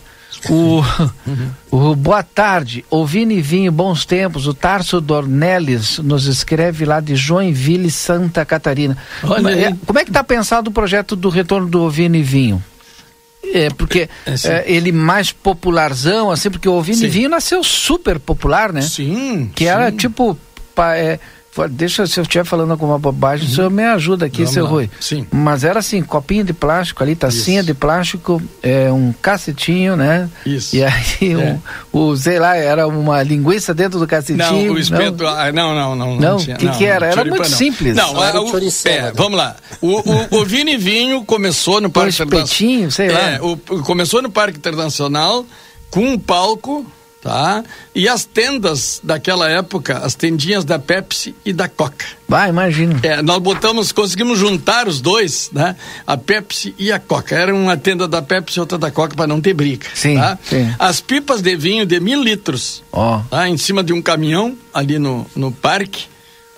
[0.49, 0.83] O,
[1.71, 4.47] o Boa tarde, Ouvine Vinho, bons tempos.
[4.47, 8.97] O Tarso Dornelles nos escreve lá de Joinville, Santa Catarina.
[9.23, 9.75] Olha é.
[9.85, 12.63] Como é que está pensado o projeto do retorno do Ovine Vinho?
[13.53, 18.73] É, porque é, é, ele mais popularzão, assim, porque o Ovine Vinho nasceu super popular,
[18.73, 18.81] né?
[18.81, 19.51] Sim.
[19.53, 19.69] Que sim.
[19.69, 20.37] era tipo.
[20.77, 21.19] É,
[21.69, 23.51] Deixa, se eu estiver falando alguma bobagem, uhum.
[23.51, 24.69] o senhor me ajuda aqui, Vamos seu lá.
[24.69, 24.89] Rui.
[24.99, 25.25] Sim.
[25.31, 27.67] Mas era assim, copinho de plástico ali, tacinha Isso.
[27.67, 30.29] de plástico, é, um cacetinho, né?
[30.45, 30.75] Isso.
[30.75, 31.57] E aí, é.
[31.93, 34.67] um, o, sei lá, era uma linguiça dentro do cacetinho.
[34.67, 35.95] Não, o espeto, não, ah, não, não.
[35.95, 37.07] Não, não, o que, que era?
[37.07, 37.57] Era muito não.
[37.57, 37.95] simples.
[37.95, 38.51] Não, era o,
[38.85, 39.55] é, vamos lá.
[39.81, 42.91] O, o, o Vini Vinho começou no Parque Internacional.
[42.91, 43.31] sei lá.
[43.31, 45.45] É, o, começou no Parque Internacional
[45.89, 46.85] com um palco
[47.25, 47.63] tá?
[47.95, 52.05] E as tendas daquela época, as tendinhas da Pepsi e da Coca.
[52.29, 52.99] Vai, imagina.
[53.01, 55.75] É, nós botamos, conseguimos juntar os dois, né?
[56.05, 57.33] A Pepsi e a Coca.
[57.33, 59.87] Era uma tenda da Pepsi e outra da Coca para não ter briga.
[59.95, 60.37] Sim, tá?
[60.43, 60.71] sim.
[60.77, 63.19] As pipas de vinho de mil litros, oh.
[63.27, 63.49] tá?
[63.49, 66.05] em cima de um caminhão ali no, no parque,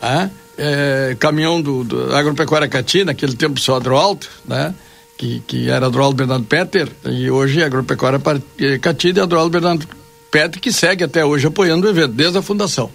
[0.01, 0.29] tá?
[0.57, 4.75] É, caminhão do, do Agropecuária Cati, naquele tempo só Adroaldo, né?
[5.17, 8.19] Que, que era Adroaldo Bernardo Peter, e hoje é Agropecuária
[8.81, 9.87] Cati de Adroaldo Bernardo
[10.59, 12.85] Que segue até hoje apoiando o evento, desde a fundação.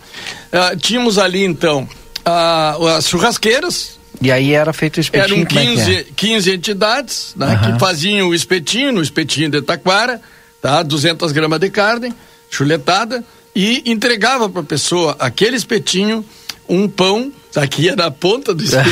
[0.52, 1.88] Uh, tínhamos ali, então,
[2.26, 5.40] uh, as churrasqueiras, E aí era feito o espetinho?
[5.40, 6.55] Eram 15, é 15 é?
[6.55, 7.72] entidades né, uhum.
[7.72, 10.20] que faziam o espetinho, no espetinho de Taquara,
[10.61, 10.83] tá?
[10.83, 12.14] 200 gramas de carne,
[12.50, 13.24] chuletada,
[13.55, 16.24] e entregava para a pessoa aquele espetinho,
[16.68, 18.88] um pão, aqui era a ponta do espeto,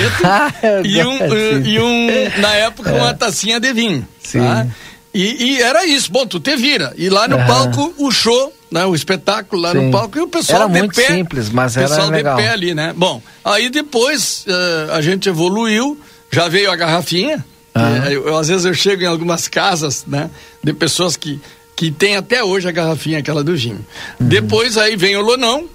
[0.84, 4.06] e, um, e um, na época, uma tacinha de vinho.
[4.22, 4.40] Sim.
[4.40, 4.66] Tá?
[5.12, 6.94] E, e, era isso, bom, tu te vira.
[6.96, 7.46] E lá no uhum.
[7.46, 9.86] palco, o show, né, o espetáculo lá Sim.
[9.86, 11.06] no palco, e o pessoal era de muito pé.
[11.06, 12.36] simples, mas era pessoal legal.
[12.36, 12.92] de pé ali, né?
[12.96, 17.44] Bom, aí depois uh, a gente evoluiu, já veio a garrafinha.
[17.74, 18.04] Uhum.
[18.06, 20.30] Eu, eu, às vezes eu chego em algumas casas, né,
[20.62, 21.40] de pessoas que,
[21.74, 23.84] que tem até hoje a garrafinha, aquela do vinho.
[24.20, 24.28] Uhum.
[24.28, 25.68] Depois aí vem o Lonão,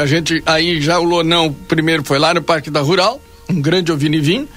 [0.00, 3.92] a gente, aí já o Lonão primeiro foi lá no Parque da Rural, um grande
[3.94, 4.48] vinho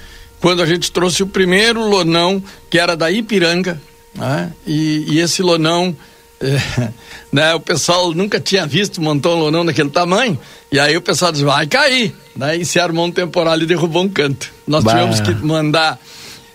[0.44, 3.80] quando a gente trouxe o primeiro Lonão, que era da Ipiranga,
[4.14, 4.52] né?
[4.66, 5.94] E, e, esse lonão,
[6.40, 6.88] é,
[7.32, 7.54] né?
[7.54, 10.38] O pessoal nunca tinha visto montar um lonão daquele tamanho.
[10.70, 12.14] E aí o pessoal diz, vai cair.
[12.34, 12.64] Daí né?
[12.64, 14.50] se armou um temporal e derrubou um canto.
[14.66, 14.92] Nós bah.
[14.92, 15.98] tivemos que mandar,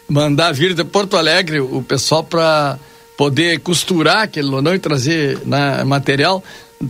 [0.08, 2.78] mandar vir de Porto Alegre o pessoal para
[3.18, 6.44] poder costurar aquele lonão e trazer né, material.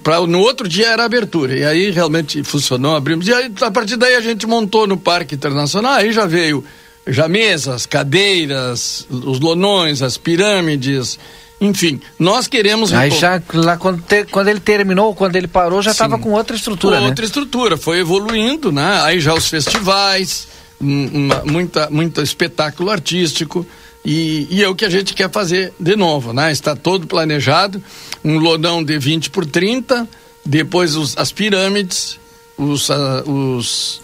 [0.03, 1.57] Pra, no outro dia era abertura.
[1.57, 3.27] E aí realmente funcionou, abrimos.
[3.27, 5.93] E aí, a partir daí a gente montou no Parque Internacional.
[5.93, 6.63] Aí já veio
[7.09, 11.19] já mesas, cadeiras, os lonões, as pirâmides,
[11.61, 12.93] enfim, nós queremos.
[12.93, 16.55] Aí já lá quando, te, quando ele terminou, quando ele parou, já estava com outra
[16.55, 16.95] estrutura.
[16.95, 17.09] Com né?
[17.09, 19.01] outra estrutura, foi evoluindo, né?
[19.03, 20.47] Aí já os festivais,
[20.79, 23.65] uma, muita, muito espetáculo artístico.
[24.05, 26.49] E, e, é o que a gente quer fazer de novo, né?
[26.51, 27.83] Está todo planejado,
[28.23, 30.07] um lodão de 20 por 30,
[30.45, 32.17] depois os, as pirâmides,
[32.57, 34.01] os, uh, os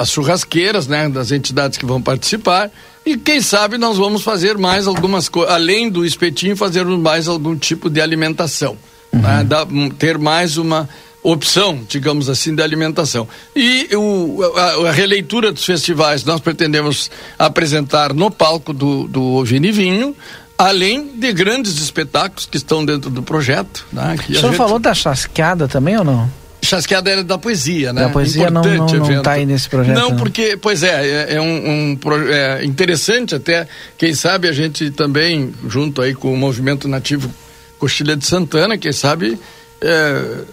[0.00, 2.70] as churrasqueiras, né, das entidades que vão participar.
[3.04, 7.54] E quem sabe nós vamos fazer mais algumas coisas, além do espetinho, fazer mais algum
[7.54, 8.78] tipo de alimentação.
[9.12, 9.20] Uhum.
[9.20, 9.66] Né, da,
[9.98, 10.88] ter mais uma
[11.22, 13.28] opção, digamos assim, de alimentação.
[13.54, 19.70] E o, a, a, releitura dos festivais nós pretendemos apresentar no palco do, do Vini
[19.70, 20.16] Vinho,
[20.56, 23.86] além de grandes espetáculos que estão dentro do projeto.
[23.92, 24.56] Né, o senhor gente...
[24.56, 26.39] falou da chasqueada também ou não?
[26.70, 28.02] Chasqueada era da poesia, né?
[28.02, 29.96] Da poesia não, não, não tá aí nesse projeto.
[29.96, 30.16] Não, não.
[30.16, 31.98] porque, pois é, é, é um, um
[32.30, 33.66] é interessante até,
[33.98, 37.28] quem sabe a gente também, junto aí com o movimento nativo
[37.76, 39.36] Coxilha de Santana, quem sabe,
[39.80, 40.44] é,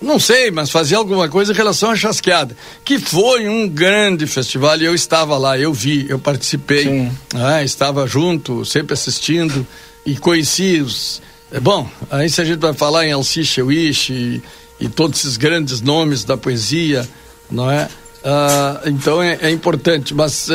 [0.00, 4.78] não sei, mas fazer alguma coisa em relação à Chasqueada, que foi um grande festival
[4.78, 7.64] e eu estava lá, eu vi, eu participei, né?
[7.64, 9.66] estava junto, sempre assistindo
[10.06, 11.20] e conheci os...
[11.50, 14.40] É, bom, aí se a gente vai falar em Alciche Wish
[14.84, 17.08] e todos esses grandes nomes da poesia,
[17.50, 17.88] não é?
[18.22, 20.52] Uh, então é, é, importante, mas uh,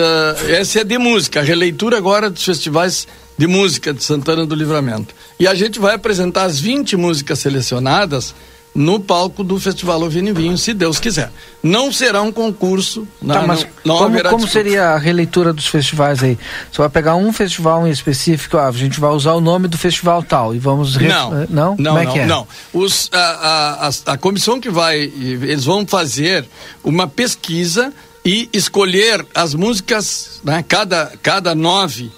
[0.50, 5.16] essa é de música, a releitura agora dos festivais de música de Santana do Livramento.
[5.40, 8.36] E a gente vai apresentar as 20 músicas selecionadas
[8.74, 11.32] no palco do Festival Ovini Vinho, se Deus quiser.
[11.62, 15.68] Não será um concurso, tá, não, mas não, não como, como seria a releitura dos
[15.68, 16.38] festivais aí?
[16.72, 19.78] Você vai pegar um festival em específico, ah, a gente vai usar o nome do
[19.78, 20.96] festival tal e vamos...
[20.96, 22.26] Não, eh, não, não, como é não, que é?
[22.26, 22.48] não.
[22.74, 26.46] Os, a, a, a comissão que vai, eles vão fazer
[26.84, 27.92] uma pesquisa
[28.24, 32.12] e escolher as músicas, né, cada, cada nove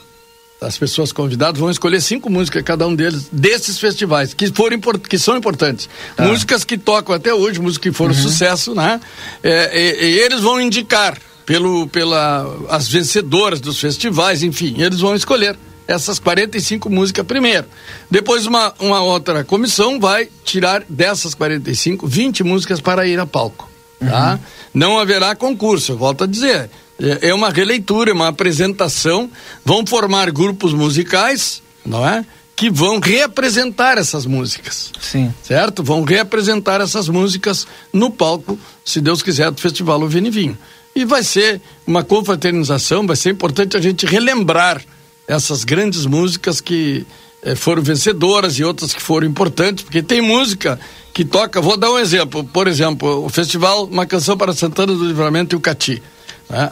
[0.62, 5.18] as pessoas convidadas vão escolher cinco músicas cada um deles desses festivais que foram que
[5.18, 6.28] são importantes ah.
[6.28, 8.22] músicas que tocam até hoje músicas que foram uhum.
[8.22, 9.02] sucesso né
[9.42, 15.16] é, e, e, eles vão indicar pelo pela as vencedoras dos festivais enfim eles vão
[15.16, 17.66] escolher essas 45 músicas primeiro
[18.10, 23.68] depois uma uma outra comissão vai tirar dessas 45 20 músicas para ir a palco
[24.00, 24.40] tá uhum.
[24.76, 26.70] não haverá concurso volto a dizer
[27.02, 29.30] é, é uma releitura, é uma apresentação.
[29.66, 32.26] Vão formar grupos musicais, não é?
[32.56, 34.92] Que vão reapresentar essas músicas.
[35.00, 35.34] Sim.
[35.44, 35.84] Certo?
[35.84, 40.58] Vão reapresentar essas músicas no palco, se Deus quiser, do Festival O Vinho.
[40.96, 44.82] E vai ser uma confraternização, vai ser importante a gente relembrar
[45.28, 47.06] essas grandes músicas que
[47.42, 50.80] eh, foram vencedoras e outras que foram importantes, porque tem música
[51.14, 51.62] que toca.
[51.62, 52.44] Vou dar um exemplo.
[52.44, 56.04] Por exemplo, o festival Uma Canção para Santana do Livramento e o Cati.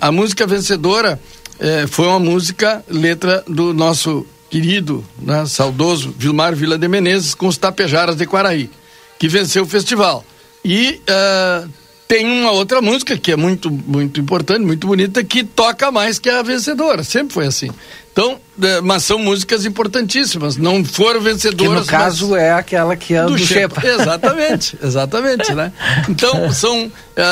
[0.01, 1.19] A música vencedora
[1.59, 7.47] é, foi uma música, letra do nosso querido, né, saudoso Vilmar Vila de Menezes, com
[7.47, 8.69] os Tapejaras de Quaraí,
[9.17, 10.25] que venceu o festival.
[10.65, 11.69] E uh,
[12.07, 16.29] tem uma outra música que é muito, muito importante, muito bonita, que toca mais que
[16.29, 17.03] a vencedora.
[17.03, 17.69] Sempre foi assim.
[18.19, 20.57] Então, é, mas são músicas importantíssimas.
[20.57, 21.73] Não foram vencedoras.
[21.73, 23.79] Que no caso é aquela que é do, do Shepa.
[23.87, 25.71] Exatamente, exatamente, né?
[26.09, 26.87] Então, são.
[26.87, 26.91] Uh,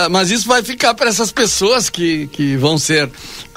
[0.10, 3.10] mas isso vai ficar para essas pessoas que, que vão ser.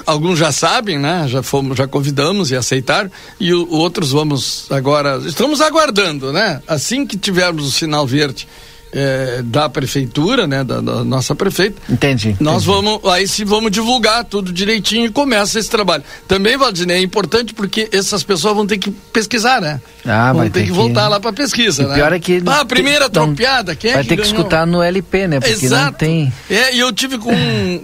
[0.05, 1.25] Alguns já sabem, né?
[1.29, 3.09] Já fomos, já convidamos e aceitaram.
[3.39, 5.21] E o, outros vamos agora.
[5.25, 6.61] Estamos aguardando, né?
[6.67, 8.45] Assim que tivermos o sinal verde
[8.93, 11.81] é, da prefeitura, né, da, da, nossa prefeita.
[11.89, 12.35] Entendi.
[12.39, 12.83] Nós entendi.
[12.83, 16.03] vamos, aí sim vamos divulgar tudo direitinho e começa esse trabalho.
[16.27, 19.81] Também, Valdinei, é importante porque essas pessoas vão ter que pesquisar, né?
[20.05, 21.95] Ah, vão ter que, voltar lá para pesquisa, o né?
[21.95, 24.37] Pior é que ah, a primeira tem, tropeada, quem é vai que ter que ganhou?
[24.37, 25.39] escutar no LP, né?
[25.39, 25.85] Porque Exato.
[25.85, 26.33] não tem.
[26.49, 27.31] É, e eu tive com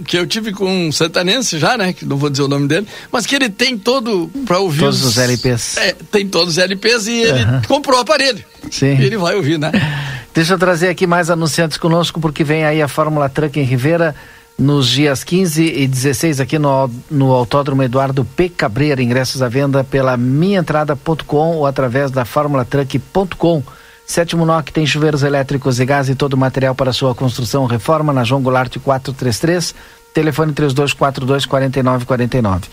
[0.06, 2.88] que eu tive com um santanense já, né, que não vou dizer o nome dele,
[3.12, 5.78] mas que ele tem todo para ouvir todos os, os LPs.
[5.78, 7.62] É, tem todos os LPs e ele uhum.
[7.68, 8.44] comprou o aparelho.
[8.72, 8.98] Sim.
[8.98, 9.72] E ele vai ouvir, né?
[10.34, 14.16] Deixa eu trazer aqui mais anunciantes conosco, porque vem aí a Fórmula Truck em Ribeira
[14.58, 18.50] nos dias 15 e 16 aqui no, no Autódromo Eduardo P.
[18.50, 19.02] Cabreira.
[19.02, 23.62] Ingressos à venda pela minhaentrada.com ou através da formulatruck.com.
[24.06, 28.14] Sétimo NOC tem chuveiros elétricos e gás e todo o material para sua construção reforma
[28.14, 29.76] na João Goulart 433,
[30.14, 32.68] telefone 3242 4949.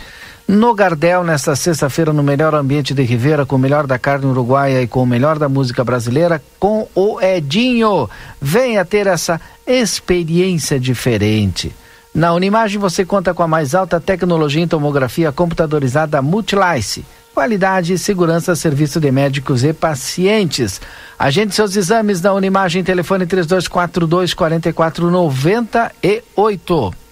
[0.47, 4.83] No Gardel, nesta sexta-feira, no melhor ambiente de Ribeira, com o melhor da carne uruguaia
[4.83, 8.11] e com o melhor da música brasileira, com o Edinho.
[8.43, 11.75] Venha ter essa experiência diferente.
[12.15, 17.07] Na Unimagem você conta com a mais alta tecnologia em tomografia computadorizada Multilice.
[17.35, 20.79] Qualidade e segurança, serviço de médicos e pacientes.
[21.19, 27.04] Agende seus exames na Unimagem, telefone 3242 4498.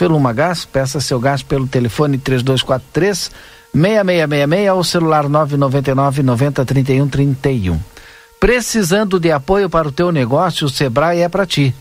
[0.00, 3.30] Feluma Gás, peça seu gás pelo telefone 3243
[3.74, 7.78] 6666 ou celular 999 90 31 31.
[8.40, 11.74] Precisando de apoio para o teu negócio, o Sebrae é para ti.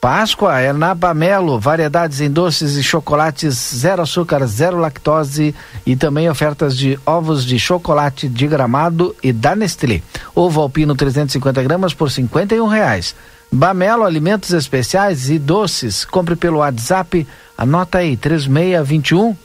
[0.00, 5.54] Páscoa é na Bamelo, variedades em doces e chocolates, zero açúcar, zero lactose
[5.86, 10.02] e também ofertas de ovos de chocolate de gramado e da Nestlé.
[10.34, 13.14] Ovo alpino 350 gramas por 51 reais.
[13.54, 16.04] Bamelo Alimentos Especiais e Doces.
[16.04, 17.24] Compre pelo WhatsApp,
[17.56, 19.36] anota aí, 3621.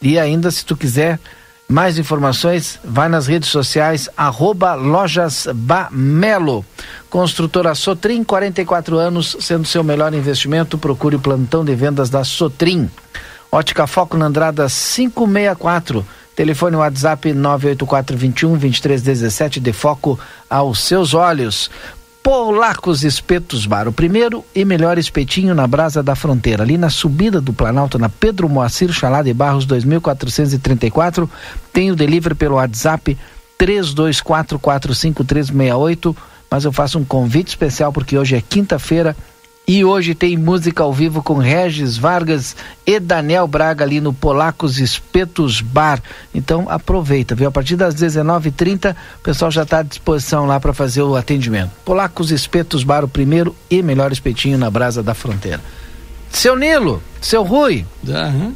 [0.00, 1.20] E ainda, se tu quiser
[1.68, 6.64] mais informações, vai nas redes sociais, arroba Lojas Bamelo.
[7.10, 12.90] Construtora Sotrim, 44 anos, sendo seu melhor investimento, procure o plantão de vendas da Sotrim.
[13.52, 16.04] Ótica Foco na Andrada 564.
[16.34, 20.18] Telefone WhatsApp 98421 2317 de foco
[20.48, 21.70] aos seus olhos.
[22.24, 27.38] Polacos Espetos Bar, o primeiro e melhor espetinho na Brasa da Fronteira, ali na subida
[27.38, 31.28] do Planalto, na Pedro Moacir Chalá de Barros 2434.
[31.70, 33.18] Tem o delivery pelo WhatsApp
[33.60, 36.16] 32445368.
[36.50, 39.14] Mas eu faço um convite especial porque hoje é quinta-feira
[39.66, 42.54] e hoje tem música ao vivo com Regis Vargas
[42.86, 46.02] e Daniel Braga ali no Polacos Espetos Bar.
[46.34, 47.48] Então aproveita, viu?
[47.48, 51.70] A partir das 19h30 o pessoal já está à disposição lá para fazer o atendimento.
[51.84, 55.62] Polacos Espetos Bar, o primeiro e melhor espetinho na Brasa da Fronteira.
[56.30, 57.86] Seu Nilo, seu Rui.
[58.06, 58.54] Uhum.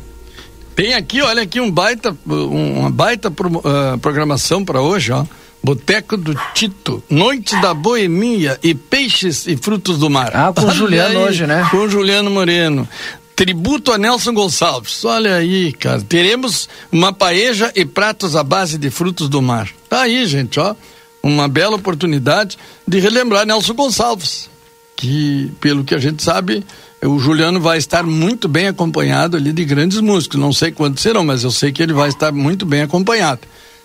[0.76, 5.24] Tem aqui, olha aqui um baita, uma baita pro, uh, programação para hoje, ó.
[5.62, 10.30] Boteco do Tito, Noite da Boemia e Peixes e Frutos do Mar.
[10.34, 11.66] Ah, com o Juliano aí, hoje, né?
[11.70, 12.88] Com o Juliano Moreno.
[13.34, 15.04] Tributo a Nelson Gonçalves.
[15.04, 16.00] Olha aí, cara.
[16.00, 19.68] Teremos uma paeja e pratos à base de frutos do mar.
[19.88, 20.74] Tá aí, gente, ó.
[21.22, 22.56] Uma bela oportunidade
[22.86, 24.48] de relembrar Nelson Gonçalves.
[24.96, 26.64] Que, pelo que a gente sabe,
[27.02, 30.40] o Juliano vai estar muito bem acompanhado ali de grandes músicos.
[30.40, 33.42] Não sei quantos serão, mas eu sei que ele vai estar muito bem acompanhado.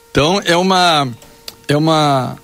[0.09, 1.07] Então, é uma
[1.67, 2.37] é uma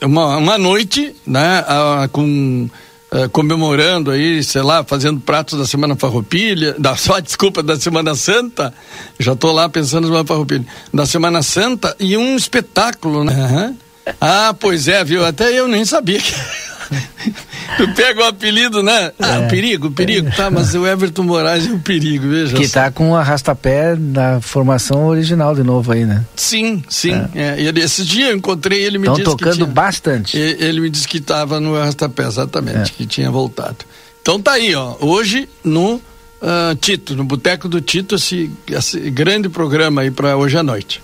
[0.00, 1.64] é uma, uma noite, né,
[2.12, 2.68] com
[3.10, 8.14] a, comemorando aí, sei lá, fazendo pratos da Semana Farroupilha, da só desculpa da Semana
[8.14, 8.74] Santa.
[9.18, 13.34] Já estou lá pensando na Semana Farroupilha, da Semana Santa e um espetáculo, né?
[13.34, 13.76] Uhum.
[14.20, 15.24] Ah, pois é, viu?
[15.24, 16.32] Até eu nem sabia que
[17.76, 19.12] Tu pega o apelido, né?
[19.18, 19.48] Ah, é.
[19.48, 22.56] perigo, perigo, tá, mas o Everton Moraes é um perigo, veja.
[22.56, 26.24] Que tá com o arrastapé da formação original de novo aí, né?
[26.34, 27.12] Sim, sim.
[27.34, 27.54] É.
[27.56, 27.60] É.
[27.60, 30.38] Ele, esses dias eu encontrei ele me Estão disse tocando que tinha, bastante.
[30.38, 33.78] Ele, ele, me disse que estava no arrastapé, exatamente, que tinha voltado.
[34.22, 34.96] Então tá aí, ó.
[35.00, 40.56] Hoje no uh, Tito, no Boteco do Tito, esse, esse grande programa aí para hoje
[40.56, 41.02] à noite.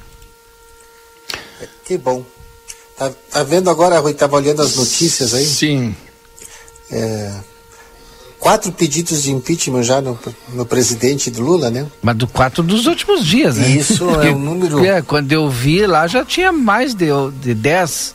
[1.85, 2.25] Que bom.
[2.97, 5.45] Tá, tá vendo agora, Rui, tava olhando as notícias aí?
[5.45, 5.95] Sim.
[6.93, 7.33] É,
[8.43, 10.19] quatro pedidos de impeachment já no,
[10.53, 11.87] no presidente do Lula, né?
[12.03, 13.69] Mas do quatro dos últimos dias, né?
[13.69, 14.85] Isso é um número.
[14.85, 17.07] É, quando eu vi lá já tinha mais de,
[17.41, 18.15] de dez.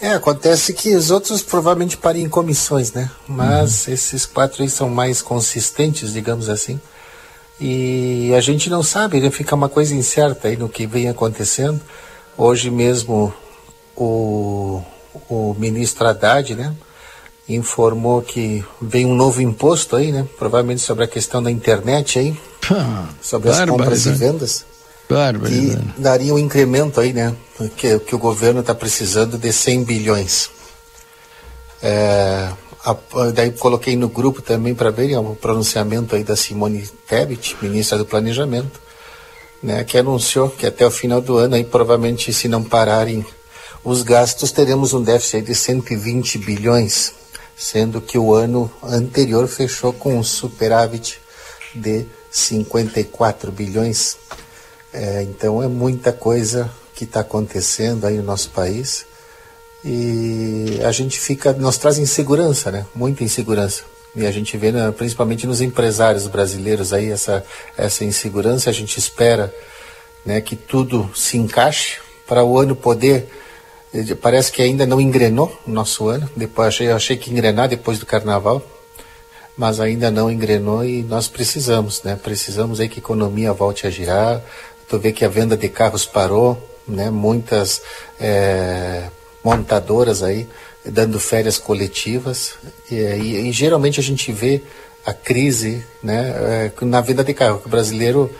[0.00, 0.08] É.
[0.08, 3.10] é, acontece que os outros provavelmente parem em comissões, né?
[3.26, 3.94] Mas uhum.
[3.94, 6.78] esses quatro aí são mais consistentes, digamos assim.
[7.58, 9.30] E a gente não sabe, né?
[9.30, 11.80] Fica uma coisa incerta aí no que vem acontecendo.
[12.36, 13.32] Hoje mesmo
[13.96, 14.82] o,
[15.28, 16.74] o ministro Haddad, né?
[17.54, 20.26] Informou que vem um novo imposto aí, né?
[20.38, 22.40] Provavelmente sobre a questão da internet aí.
[23.20, 24.64] sobre as compras e vendas.
[25.08, 27.34] Bárbaro, e daria um incremento aí, né?
[27.76, 30.50] Que, que o governo está precisando de 100 bilhões.
[31.82, 32.50] É,
[32.84, 32.96] a,
[33.34, 38.06] daí coloquei no grupo também para ver o pronunciamento aí da Simone Tebet, ministra do
[38.06, 38.80] Planejamento,
[39.62, 43.24] né, que anunciou que até o final do ano, aí, provavelmente, se não pararem
[43.84, 47.12] os gastos, teremos um déficit de 120 bilhões,
[47.60, 51.20] sendo que o ano anterior fechou com um superávit
[51.74, 54.16] de 54 bilhões.
[54.90, 59.04] É, então é muita coisa que está acontecendo aí no nosso país
[59.84, 62.86] e a gente fica, nos traz insegurança, né?
[62.94, 63.82] Muita insegurança.
[64.16, 67.44] E a gente vê, né, principalmente nos empresários brasileiros aí essa
[67.76, 68.70] essa insegurança.
[68.70, 69.54] A gente espera,
[70.24, 73.28] né, que tudo se encaixe para o ano poder
[74.20, 76.28] parece que ainda não engrenou o nosso ano.
[76.36, 78.62] Depois achei, achei que engrenar depois do carnaval,
[79.56, 82.18] mas ainda não engrenou e nós precisamos, né?
[82.22, 84.42] Precisamos aí que a economia volte a girar.
[84.88, 87.10] Tu vê que a venda de carros parou, né?
[87.10, 87.82] Muitas
[88.18, 89.04] é,
[89.42, 90.48] montadoras aí
[90.84, 92.54] dando férias coletivas
[92.90, 94.62] e, e, e, geralmente a gente vê
[95.04, 96.70] a crise, né?
[96.80, 97.60] É, na venda de carro.
[97.66, 98.30] O brasileiro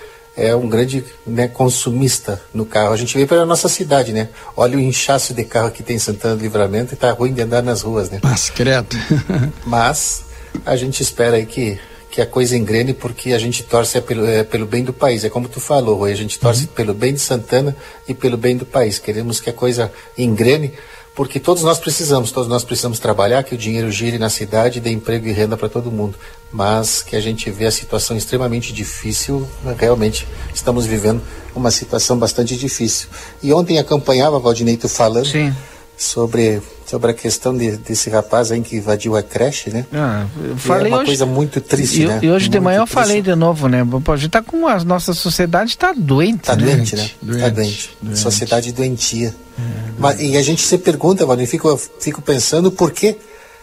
[0.41, 2.93] é um grande né, consumista no carro.
[2.93, 4.31] A gente vê pela nossa cidade, né?
[4.57, 7.43] Olha o inchaço de carro que tem em Santana do Livramento e tá ruim de
[7.43, 8.21] andar nas ruas, né?
[8.23, 8.97] Mas, credo.
[9.67, 10.25] Mas
[10.65, 11.79] a gente espera aí que,
[12.11, 15.25] que a coisa engrene porque a gente torce é pelo, é pelo bem do país.
[15.25, 16.69] É como tu falou, Rui, a gente torce uhum.
[16.69, 17.77] pelo bem de Santana
[18.09, 18.99] e pelo bem do país.
[18.99, 20.73] Queremos que a coisa engrene
[21.21, 24.91] porque todos nós precisamos, todos nós precisamos trabalhar, que o dinheiro gire na cidade dê
[24.91, 26.17] emprego e renda para todo mundo.
[26.51, 29.47] Mas que a gente vê a situação extremamente difícil,
[29.77, 31.21] realmente estamos vivendo
[31.55, 33.11] uma situação bastante difícil.
[33.43, 35.55] E ontem acompanhava, Valdinei, tu falando Sim.
[36.01, 39.87] Sobre sobre a questão de, desse rapaz aí que invadiu a creche, né?
[39.93, 42.19] Ah, eu falei é uma hoje, coisa muito triste, e, né?
[42.23, 43.83] E hoje muito de manhã eu falei de novo, né?
[43.83, 46.75] A gente tá com a nossa sociedade está doente, tá né?
[46.75, 47.11] doente, né?
[47.21, 47.91] Doente, tá doente.
[48.01, 48.19] doente.
[48.19, 49.35] Sociedade doentia.
[49.59, 49.63] É,
[49.99, 53.19] Mas, e a gente se pergunta, Valdir, fico, fico pensando por quê?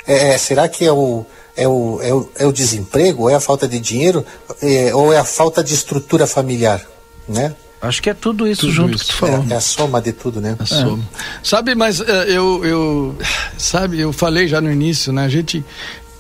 [0.05, 1.25] É, é, será que é o,
[1.55, 4.23] é o, é o, é o desemprego, ou é a falta de dinheiro,
[4.61, 6.85] é, ou é a falta de estrutura familiar,
[7.27, 7.55] né?
[7.81, 9.05] Acho que é tudo isso tudo junto isso.
[9.05, 9.45] que tu falou.
[9.49, 10.55] É, é, a soma de tudo, né?
[10.57, 11.03] A soma.
[11.43, 13.17] Sabe, mas uh, eu, eu,
[13.57, 15.23] sabe, eu falei já no início, né?
[15.23, 15.63] A gente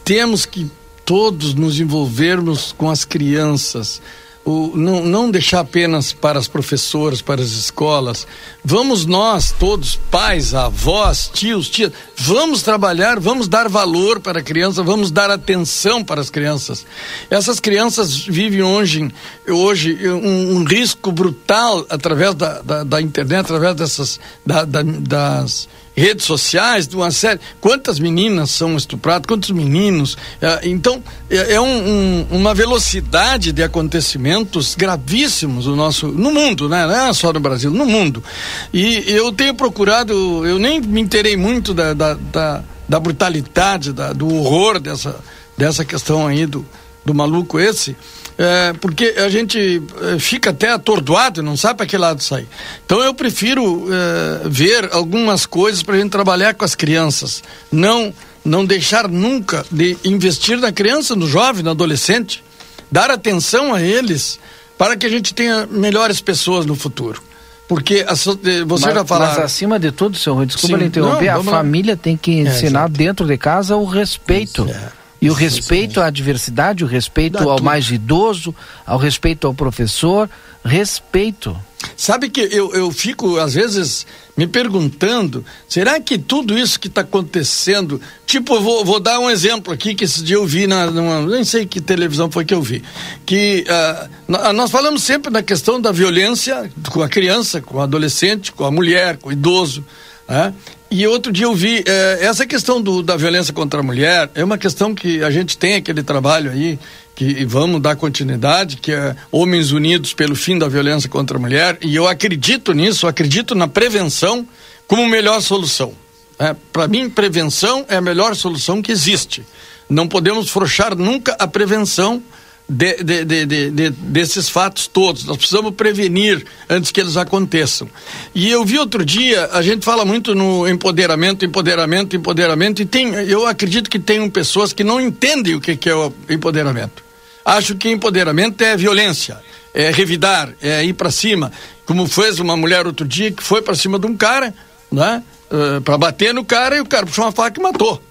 [0.03, 0.69] temos que
[1.03, 4.01] todos nos envolvermos com as crianças
[4.47, 8.25] o, não, não deixar apenas para as professoras, para as escolas.
[8.63, 14.81] Vamos nós, todos, pais, avós, tios, tias, vamos trabalhar, vamos dar valor para a criança,
[14.81, 16.85] vamos dar atenção para as crianças.
[17.29, 19.13] Essas crianças vivem hoje,
[19.45, 25.67] hoje um, um risco brutal através da, da, da, internet, através dessas da, das
[25.97, 27.39] redes sociais, de uma série.
[27.59, 30.15] Quantas meninas são estupradas, quantos meninos.
[30.39, 36.07] É, então, é, é um, um, uma velocidade de acontecimentos gravíssimos no nosso.
[36.07, 36.85] no mundo, né?
[36.85, 38.23] Não é só no Brasil, no mundo.
[38.71, 44.13] E eu tenho procurado, eu nem me interei muito da, da, da, da brutalidade, da,
[44.13, 45.19] do horror dessa,
[45.57, 46.63] dessa questão aí do,
[47.03, 47.95] do maluco esse
[48.37, 52.47] é, porque a gente é, fica até atordoado e não sabe para que lado sair.
[52.85, 57.43] Então eu prefiro é, ver algumas coisas para a gente trabalhar com as crianças.
[57.71, 58.13] Não,
[58.45, 62.43] não deixar nunca de investir na criança, no jovem, no adolescente.
[62.91, 64.39] Dar atenção a eles
[64.77, 67.21] para que a gente tenha melhores pessoas no futuro.
[67.67, 69.27] Porque a, você mas, já falou.
[69.27, 72.89] Mas acima de tudo, senhor desculpa Sim, interromper, não, a família tem que ensinar é,
[72.89, 74.65] dentro de casa o respeito.
[74.65, 74.96] Isso, é.
[75.21, 78.53] E o respeito à diversidade, o respeito ao mais idoso,
[78.85, 80.29] ao respeito ao professor,
[80.63, 81.57] respeito.
[81.95, 84.05] Sabe que eu, eu fico, às vezes,
[84.35, 87.99] me perguntando: será que tudo isso que está acontecendo.
[88.25, 90.91] Tipo, eu vou, vou dar um exemplo aqui que esse dia eu vi na.
[90.91, 92.83] Numa, nem sei que televisão foi que eu vi.
[93.25, 98.51] Que uh, nós falamos sempre na questão da violência com a criança, com o adolescente,
[98.51, 99.83] com a mulher, com o idoso.
[100.27, 100.53] Né?
[100.89, 104.43] E outro dia eu vi, é, essa questão do, da violência contra a mulher é
[104.43, 106.79] uma questão que a gente tem aquele trabalho aí,
[107.13, 111.77] que vamos dar continuidade, que é Homens Unidos pelo Fim da Violência contra a Mulher,
[111.81, 114.47] e eu acredito nisso, acredito na prevenção
[114.87, 115.93] como melhor solução.
[116.39, 119.43] É, Para mim, prevenção é a melhor solução que existe.
[119.89, 122.23] Não podemos frouxar nunca a prevenção
[122.69, 125.23] de, de, de, de, desses fatos todos.
[125.23, 127.89] Nós precisamos prevenir antes que eles aconteçam.
[128.35, 133.13] E eu vi outro dia, a gente fala muito no empoderamento, empoderamento, empoderamento, e tem,
[133.13, 137.03] eu acredito que tem pessoas que não entendem o que, que é o empoderamento.
[137.45, 139.39] Acho que empoderamento é violência,
[139.73, 141.51] é revidar, é ir para cima.
[141.85, 144.53] Como fez uma mulher outro dia que foi para cima de um cara,
[144.91, 145.23] né?
[145.49, 148.03] Uh, para bater no cara e o cara puxou uma faca e matou.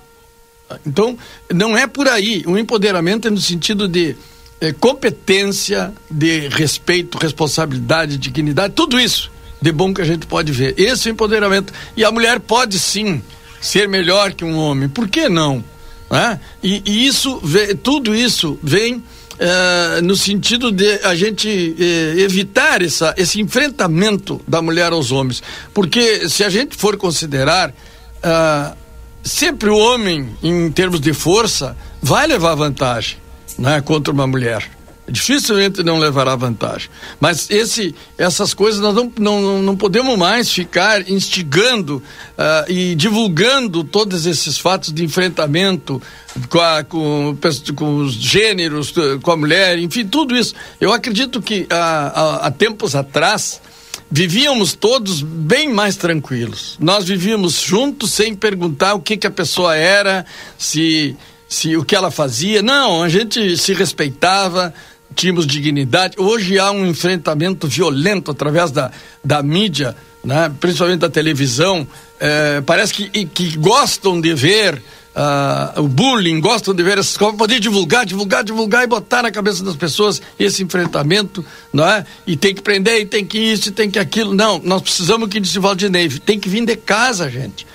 [0.86, 1.18] Então,
[1.52, 2.42] não é por aí.
[2.46, 4.16] O empoderamento é no sentido de
[4.60, 9.30] é, competência, de respeito, responsabilidade, dignidade, tudo isso
[9.60, 10.74] de bom que a gente pode ver.
[10.78, 11.72] Esse é empoderamento.
[11.96, 13.22] E a mulher pode sim
[13.60, 14.88] ser melhor que um homem.
[14.88, 15.64] Por que não?
[16.10, 16.38] Né?
[16.62, 17.40] E, e isso,
[17.82, 24.60] tudo isso vem uh, no sentido de a gente uh, evitar essa, esse enfrentamento da
[24.62, 25.42] mulher aos homens.
[25.74, 28.76] Porque se a gente for considerar, uh,
[29.24, 33.25] sempre o homem, em termos de força, vai levar vantagem
[33.58, 34.68] né, contra uma mulher
[35.08, 36.88] dificilmente não levará vantagem.
[37.20, 42.02] Mas esse, essas coisas nós não, não, não podemos mais ficar instigando
[42.36, 46.02] uh, e divulgando todos esses fatos de enfrentamento
[46.48, 47.36] com, a, com,
[47.76, 48.92] com, os gêneros,
[49.22, 50.54] com a mulher, enfim, tudo isso.
[50.80, 53.60] Eu acredito que há, há, há tempos atrás
[54.10, 56.76] vivíamos todos bem mais tranquilos.
[56.80, 60.24] Nós vivíamos juntos sem perguntar o que, que a pessoa era,
[60.58, 61.16] se
[61.48, 62.62] se o que ela fazia.
[62.62, 64.72] Não, a gente se respeitava,
[65.14, 66.16] tínhamos dignidade.
[66.18, 68.90] Hoje há um enfrentamento violento através da,
[69.24, 70.52] da mídia, né?
[70.60, 71.86] principalmente da televisão.
[72.18, 74.82] É, parece que, que gostam de ver
[75.16, 79.30] uh, o bullying, gostam de ver essas coisas, poder divulgar, divulgar, divulgar e botar na
[79.30, 82.04] cabeça das pessoas esse enfrentamento, não é?
[82.26, 84.34] E tem que prender, e tem que isso, e tem que aquilo.
[84.34, 87.66] Não, nós precisamos que disse Valdinei, tem que vir de casa, gente.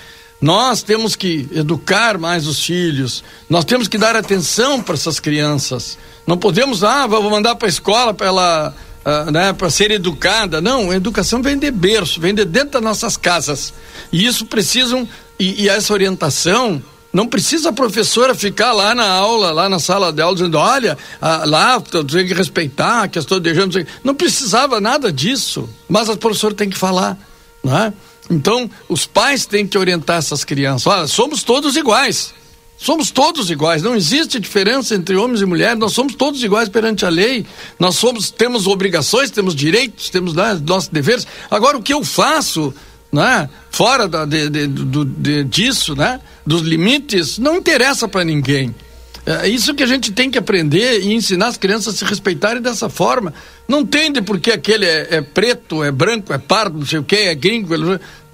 [0.41, 5.99] Nós temos que educar mais os filhos, nós temos que dar atenção para essas crianças.
[6.25, 8.75] Não podemos, ah, vou mandar para a escola para ela,
[9.05, 10.59] uh, né, para ser educada.
[10.59, 13.71] Não, a educação vem de berço, vem de dentro das nossas casas.
[14.11, 15.07] E isso precisam,
[15.39, 16.81] e, e essa orientação
[17.13, 20.97] não precisa a professora ficar lá na aula, lá na sala de aula, dizendo: olha,
[21.21, 23.85] ah, lá tem que respeitar, que estou deixando.
[24.03, 27.15] Não precisava nada disso, mas a professora tem que falar,
[27.63, 27.93] não é?
[28.31, 32.33] Então, os pais têm que orientar essas crianças: olha, somos todos iguais.
[32.77, 37.05] Somos todos iguais, não existe diferença entre homens e mulheres, nós somos todos iguais perante
[37.05, 37.45] a lei.
[37.77, 41.27] Nós somos, temos obrigações, temos direitos, temos né, nossos deveres.
[41.51, 42.73] Agora, o que eu faço,
[43.11, 48.73] né, fora da, de, de, do, de, disso, né, dos limites, não interessa para ninguém.
[49.25, 52.61] É isso que a gente tem que aprender e ensinar as crianças a se respeitarem
[52.61, 53.31] dessa forma.
[53.67, 57.15] Não entende porque aquele é, é preto, é branco, é pardo, não sei o que,
[57.15, 57.75] é gringo.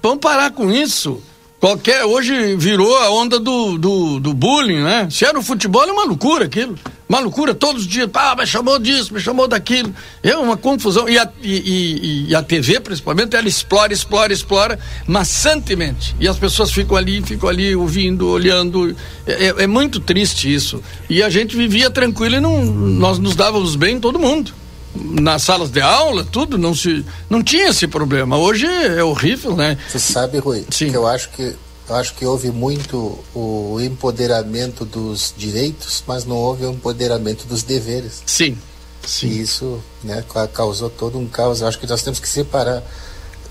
[0.02, 1.22] Vamos parar com isso.
[1.60, 5.08] Qualquer, hoje virou a onda do, do, do bullying, né?
[5.10, 6.78] Se era o futebol, é uma loucura aquilo.
[7.08, 9.92] Uma loucura, todos os dias, ah, me chamou disso, me chamou daquilo.
[10.22, 11.08] É uma confusão.
[11.08, 16.14] E a, e, e, e a TV, principalmente, ela explora, explora, explora, maçantemente.
[16.20, 18.94] E as pessoas ficam ali, ficam ali, ouvindo, olhando.
[19.26, 20.80] É, é, é muito triste isso.
[21.10, 24.54] E a gente vivia tranquilo e não, nós nos dávamos bem todo mundo
[24.94, 28.36] nas salas de aula, tudo, não se não tinha esse problema.
[28.36, 29.76] Hoje é horrível, né?
[29.88, 30.90] Você sabe, Rui, Sim.
[30.90, 31.54] que eu acho que
[31.88, 37.62] eu acho que houve muito o empoderamento dos direitos, mas não houve o empoderamento dos
[37.62, 38.22] deveres.
[38.26, 38.58] Sim.
[39.06, 39.28] Sim.
[39.28, 40.22] E isso, né,
[40.52, 41.62] causou todo um caos.
[41.62, 42.82] Eu acho que nós temos que separar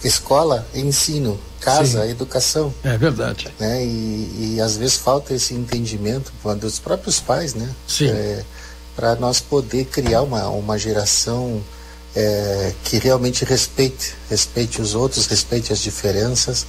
[0.03, 2.11] escola e ensino, casa, Sim.
[2.11, 2.73] educação.
[2.83, 3.47] É verdade.
[3.59, 3.83] Né?
[3.83, 7.67] E, e às vezes falta esse entendimento dos próprios pais, né?
[7.87, 8.09] Sim.
[8.09, 8.43] É,
[8.97, 11.63] para nós poder criar uma, uma geração
[12.15, 16.65] é, que realmente respeite, respeite os outros, respeite as diferenças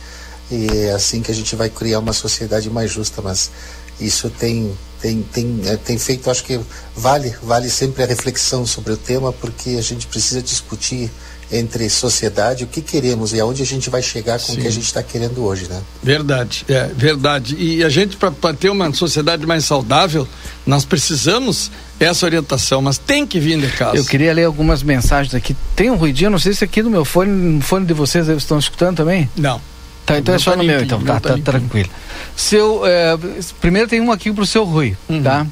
[0.51, 3.51] e é assim que a gente vai criar uma sociedade mais justa, mas
[3.99, 6.61] isso tem tem tem, é, tem feito, acho que
[6.95, 11.11] vale vale sempre a reflexão sobre o tema porque a gente precisa discutir
[11.51, 14.59] entre sociedade, o que queremos e aonde a gente vai chegar com Sim.
[14.59, 15.81] o que a gente está querendo hoje, né?
[16.03, 17.57] Verdade, é verdade.
[17.59, 20.29] E a gente, para ter uma sociedade mais saudável,
[20.67, 23.97] nós precisamos essa orientação, mas tem que vir de casa.
[23.97, 25.57] Eu queria ler algumas mensagens aqui.
[25.75, 28.43] Tem um ruidinho, não sei se aqui no meu fone, no fone de vocês eles
[28.43, 29.29] estão escutando também?
[29.37, 29.61] Não.
[30.05, 31.03] Tá, então é só tá no meu, então.
[31.03, 31.91] Tá, tá, tá tranquilo.
[32.35, 33.19] Seu, é,
[33.61, 35.23] primeiro tem um aqui pro seu Rui, uhum.
[35.23, 35.47] tá?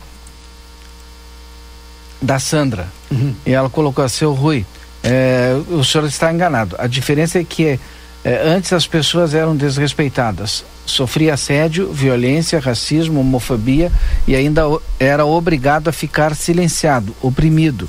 [2.22, 2.88] Da Sandra.
[3.10, 3.34] Uhum.
[3.44, 4.64] E ela colocou, seu Rui,
[5.06, 6.74] é, o senhor está enganado.
[6.78, 7.78] A diferença é que
[8.24, 10.64] é, antes as pessoas eram desrespeitadas.
[10.84, 13.92] Sofria assédio, violência, racismo, homofobia
[14.26, 14.62] e ainda
[14.98, 17.88] era obrigado a ficar silenciado, oprimido.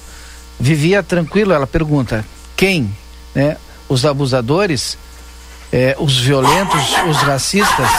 [0.60, 2.24] Vivia tranquilo, ela pergunta,
[2.56, 2.96] quem?
[3.34, 3.58] Né?
[3.90, 4.96] Os abusadores?
[5.72, 7.90] É, os violentos, os racistas?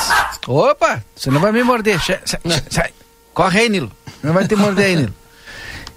[0.46, 2.00] Opa, você não vai me morder.
[2.00, 2.20] Sai,
[2.70, 2.90] sai.
[3.34, 3.90] Corre aí, Nilo.
[4.22, 5.14] Não vai te morder aí, Nilo.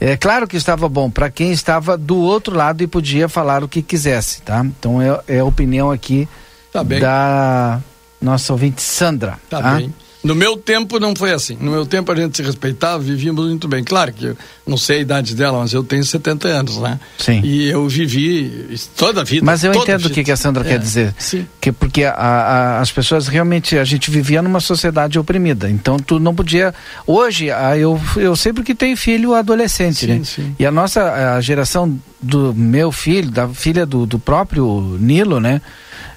[0.04, 3.68] É claro que estava bom para quem estava do outro lado e podia falar o
[3.68, 4.66] que quisesse, tá?
[4.66, 6.28] Então é, é a opinião aqui
[6.74, 7.80] tá da
[8.20, 9.38] nossa ouvinte Sandra.
[9.48, 9.76] Tá, tá?
[9.76, 9.94] bem.
[10.24, 11.58] No meu tempo não foi assim.
[11.60, 13.84] No meu tempo a gente se respeitava, vivíamos muito bem.
[13.84, 17.00] Claro que eu não sei a idade dela, mas eu tenho 70 anos, né?
[17.18, 17.42] Sim.
[17.44, 19.44] E eu vivi toda a vida.
[19.44, 21.16] Mas eu entendo o que, que a Sandra é, quer dizer.
[21.18, 21.48] Sim.
[21.60, 25.70] Que porque a, a, as pessoas realmente, a gente vivia numa sociedade oprimida.
[25.70, 26.74] Então tu não podia.
[27.08, 30.22] Hoje, a, eu, eu sei porque tenho filho adolescente, sim, né?
[30.24, 30.56] Sim.
[30.60, 35.62] E a nossa a geração do meu filho, da filha do, do próprio Nilo, né?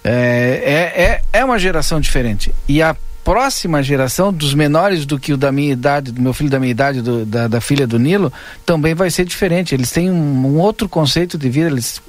[0.03, 2.55] É, é, é, é uma geração diferente.
[2.69, 2.95] E a
[3.25, 6.71] próxima geração, dos menores do que o da minha idade, do meu filho da minha
[6.71, 8.31] idade, do, da, da filha do Nilo,
[8.67, 9.75] também vai ser diferente.
[9.75, 12.03] Eles têm um, um outro conceito de vida, eles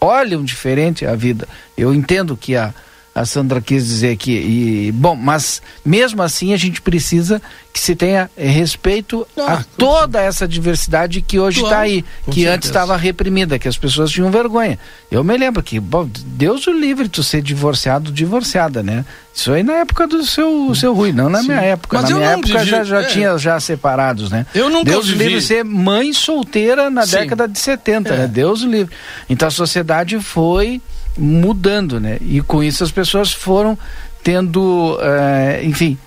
[0.00, 1.46] olham diferente a vida.
[1.78, 2.74] Eu entendo que a
[3.16, 4.32] a Sandra quis dizer aqui.
[4.32, 7.40] E, bom, mas mesmo assim a gente precisa
[7.72, 12.04] que se tenha eh, respeito ah, a toda essa diversidade que hoje está claro, aí,
[12.26, 12.54] que certeza.
[12.54, 14.78] antes estava reprimida, que as pessoas tinham vergonha.
[15.10, 19.02] Eu me lembro que, bom, Deus o livre tu ser divorciado, divorciada, né?
[19.34, 21.48] Isso aí na época do seu, seu Rui, não na Sim.
[21.48, 21.98] minha época.
[21.98, 23.04] Mas na minha época vivi, já, já é.
[23.04, 24.44] tinha já separados, né?
[24.54, 25.24] Eu nunca Deus vivi.
[25.24, 27.16] livre ser mãe solteira na Sim.
[27.16, 28.18] década de 70, é.
[28.18, 28.26] né?
[28.26, 28.94] Deus o livre.
[29.26, 30.82] Então a sociedade foi
[31.16, 32.18] mudando, né?
[32.20, 33.78] E com isso as pessoas foram
[34.22, 35.98] tendo, uh, enfim,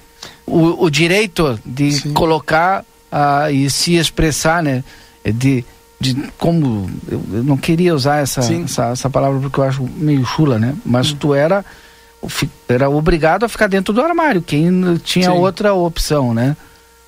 [0.46, 2.14] o, o, direito de Sim.
[2.14, 4.84] colocar uh, e se expressar, né?
[5.26, 5.64] De,
[6.00, 10.26] de como eu, eu não queria usar essa, essa, essa palavra porque eu acho meio
[10.26, 10.76] chula, né?
[10.86, 11.18] Mas hum.
[11.20, 11.64] tu era
[12.68, 15.38] era obrigado a ficar dentro do armário, quem tinha Sim.
[15.38, 16.58] outra opção, né?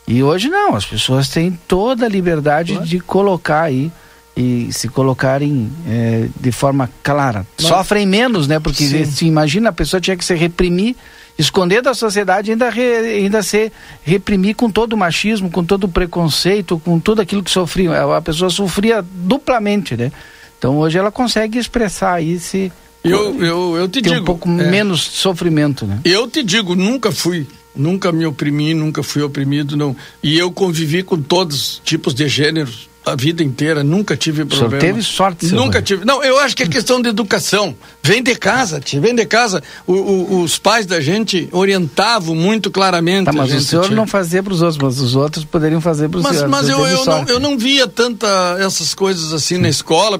[0.08, 2.88] E hoje não, as pessoas têm toda a liberdade claro.
[2.88, 3.92] de colocar aí
[4.36, 7.46] e se colocarem é, de forma clara.
[7.58, 8.60] Mas, Sofrem menos, né?
[8.60, 10.96] Porque se imagina a pessoa tinha que se reprimir,
[11.38, 13.72] esconder da sociedade ainda re, ainda se
[14.04, 17.92] reprimir com todo o machismo, com todo o preconceito, com tudo aquilo que sofria.
[18.16, 20.12] A pessoa sofria duplamente, né?
[20.58, 22.72] Então hoje ela consegue expressar aí se
[23.04, 26.00] eu, eu, eu te digo um pouco é, menos sofrimento, né?
[26.06, 29.96] Eu te digo, nunca fui nunca me oprimi, nunca fui oprimido, não.
[30.22, 34.74] E eu convivi com todos os tipos de gêneros a vida inteira, nunca tive problema.
[34.74, 36.06] Só teve sorte, seu Nunca tive.
[36.06, 37.76] Não, eu acho que é questão de educação.
[38.04, 39.64] Vem de casa, tia, vem de casa.
[39.88, 43.26] O, o, os pais da gente orientavam muito claramente.
[43.26, 43.96] Tá, mas gente, o senhor tia.
[43.96, 46.48] não fazia para os outros, mas os outros poderiam fazer para o senhor.
[46.48, 48.28] Mas eu, eu, não, eu não via tanta
[48.60, 49.62] essas coisas assim Sim.
[49.62, 50.20] na escola,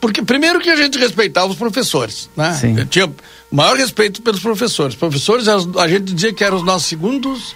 [0.00, 2.54] porque primeiro que a gente respeitava os professores, né?
[2.54, 2.78] Sim.
[2.78, 3.10] Eu tinha
[3.50, 4.94] maior respeito pelos professores.
[4.94, 7.54] Professores, a gente dizia que eram os nossos segundos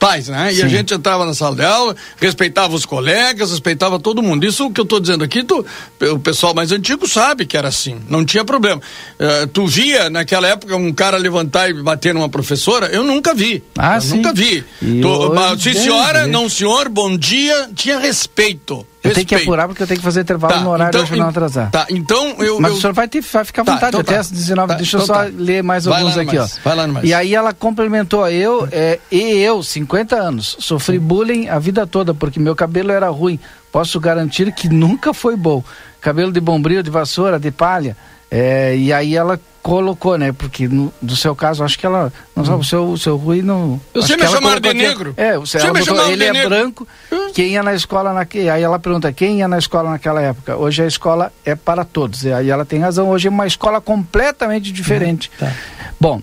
[0.00, 0.50] pais, né?
[0.50, 0.62] E Sim.
[0.62, 4.44] a gente entrava na sala de aula, respeitava os colegas, respeitava todo mundo.
[4.46, 5.64] Isso que eu estou dizendo aqui, tu,
[6.00, 8.80] o pessoal mais antigo sabe que era assim, não tinha problema.
[8.80, 12.86] Uh, tu via naquela época um cara levantar e bater numa professora?
[12.86, 13.62] Eu nunca vi.
[13.78, 14.16] Ah, eu sim.
[14.16, 14.64] Nunca vi.
[14.80, 18.86] Tu, sim, senhora, não senhor, bom dia, tinha respeito.
[19.02, 21.16] Eu tenho que apurar porque eu tenho que fazer intervalo tá, no horário então, hoje
[21.16, 21.70] não atrasar.
[21.70, 22.60] Tá, então eu.
[22.60, 22.76] Mas eu...
[22.76, 24.20] o senhor vai, ter, vai ficar à tá, vontade então até tá.
[24.20, 24.68] às 19.
[24.68, 25.30] Tá, deixa eu então só tá.
[25.34, 26.60] ler mais vai alguns aqui, mais, ó.
[26.62, 27.08] Vai lá mais.
[27.08, 32.12] E aí ela complementou eu, é, e eu, 50 anos, sofri bullying a vida toda
[32.12, 33.40] porque meu cabelo era ruim.
[33.72, 35.64] Posso garantir que nunca foi bom.
[36.00, 37.96] Cabelo de bombril, de vassoura, de palha.
[38.30, 40.32] É, e aí ela colocou, né?
[40.32, 42.12] Porque no, do seu caso, acho que ela.
[42.34, 43.80] Não sabe, o seu, o seu Rui não.
[43.94, 45.14] Você me chamaram de negro?
[45.16, 46.48] É, você me botou, ele é negro.
[46.48, 46.88] branco.
[47.12, 47.30] Hum?
[47.34, 48.48] Quem ia na escola naquele.
[48.48, 50.56] Aí ela pergunta, quem ia na escola naquela época?
[50.56, 52.24] Hoje a escola é para todos.
[52.24, 55.30] E aí ela tem razão, hoje é uma escola completamente diferente.
[55.34, 55.52] Hum, tá.
[56.00, 56.22] Bom,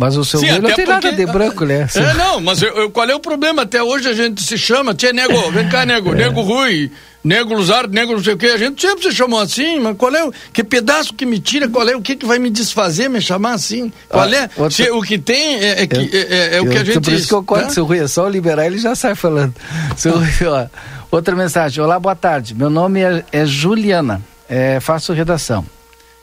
[0.00, 1.86] mas o seu Sim, não tem nada de branco, né?
[1.94, 3.62] É, não, mas eu, eu, qual é o problema?
[3.62, 6.14] Até hoje a gente se chama, tia nego, vem cá, nego, é.
[6.14, 6.90] nego Rui,
[7.22, 10.14] nego Luzardo, nego não sei o que, a gente sempre se chamou assim, mas qual
[10.16, 13.10] é o, que pedaço que me tira, qual é o que que vai me desfazer,
[13.10, 13.92] me chamar assim?
[14.08, 14.48] Qual ah, é?
[14.56, 14.70] Outra...
[14.70, 17.00] Se, o que tem é, é, que, eu, é, é, é o que a gente
[17.02, 17.68] Por isso que eu conto, né?
[17.68, 19.54] seu Rui, é só liberar ele já sai falando.
[19.98, 20.66] Seu Rui, ó,
[21.10, 25.62] outra mensagem, olá, boa tarde, meu nome é, é Juliana, é, faço redação.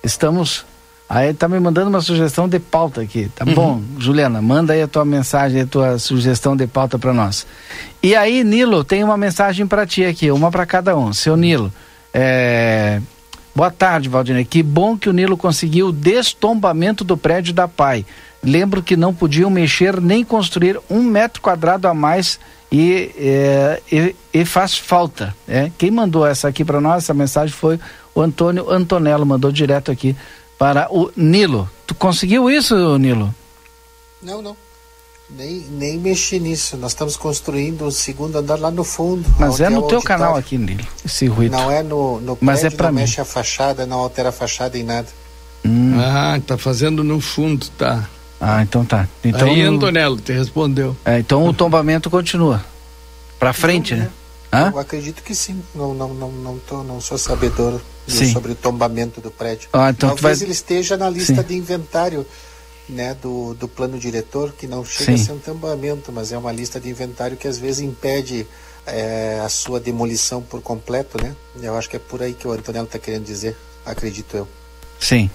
[0.04, 0.66] Estamos
[1.10, 3.32] Aí tá me mandando uma sugestão de pauta aqui.
[3.34, 3.54] Tá uhum.
[3.54, 7.48] bom, Juliana, manda aí a tua mensagem, a tua sugestão de pauta para nós.
[8.04, 11.14] E aí, Nilo, tem uma mensagem para ti aqui, uma para cada um.
[11.14, 11.72] Seu Nilo,
[12.14, 13.02] é...
[13.56, 14.44] boa tarde, Valdinei.
[14.44, 18.06] Que bom que o Nilo conseguiu o destombamento do prédio da PAI.
[18.44, 22.38] Lembro que não podiam mexer nem construir um metro quadrado a mais
[22.70, 25.34] e, é, e, e, faz falta.
[25.48, 25.72] É?
[25.78, 27.80] Quem mandou essa aqui para nós, essa mensagem foi
[28.14, 30.16] o Antônio Antonello, mandou direto aqui
[30.58, 31.70] para o Nilo.
[31.86, 33.34] Tu conseguiu isso, Nilo?
[34.22, 34.58] Não, não.
[35.30, 36.78] Nem, nem mexi nisso.
[36.78, 39.26] Nós estamos construindo o segundo andar lá no fundo.
[39.38, 41.52] Mas é no teu canal aqui, Nilo, esse ruído.
[41.52, 43.02] Não é no, no prédio, Mas é para não mim.
[43.02, 45.08] mexe a fachada, não altera a fachada em nada.
[45.66, 46.00] Hum.
[46.00, 48.08] Ah, tá fazendo no fundo, tá.
[48.40, 49.08] Ah, então tá.
[49.24, 50.96] Então, Aí, Antonello, te respondeu.
[51.04, 52.64] É, então o tombamento continua.
[53.38, 54.10] Para frente, né?
[54.52, 54.72] Hã?
[54.74, 55.62] Eu acredito que sim.
[55.76, 59.70] Não, não, não, não, tô, não sou sabedor sobre o tombamento do prédio.
[59.74, 60.46] Ah, então Talvez vai...
[60.46, 61.44] ele esteja na lista sim.
[61.44, 62.26] de inventário
[62.88, 65.24] né, do, do plano diretor, que não chega sim.
[65.24, 68.48] a ser um tombamento, mas é uma lista de inventário que às vezes impede
[68.86, 71.36] é, a sua demolição por completo, né?
[71.62, 74.48] Eu acho que é por aí que o Antonello está querendo dizer, acredito eu.
[75.00, 75.30] Sim.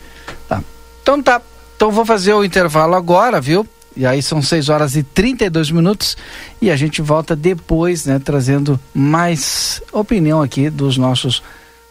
[0.49, 0.63] Tá.
[1.03, 1.43] Então tá.
[1.77, 3.67] Então vou fazer o intervalo agora, viu?
[3.97, 6.17] E aí são 6 horas e 32 minutos
[6.61, 11.43] e a gente volta depois, né, trazendo mais opinião aqui dos nossos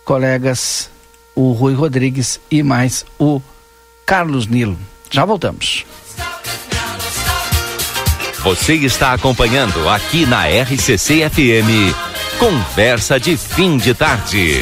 [0.03, 0.89] colegas,
[1.35, 3.41] o Rui Rodrigues e mais o
[4.05, 4.77] Carlos Nilo.
[5.09, 5.85] Já voltamos.
[8.43, 11.95] Você está acompanhando aqui na RCC FM.
[12.39, 14.61] Conversa de fim de tarde.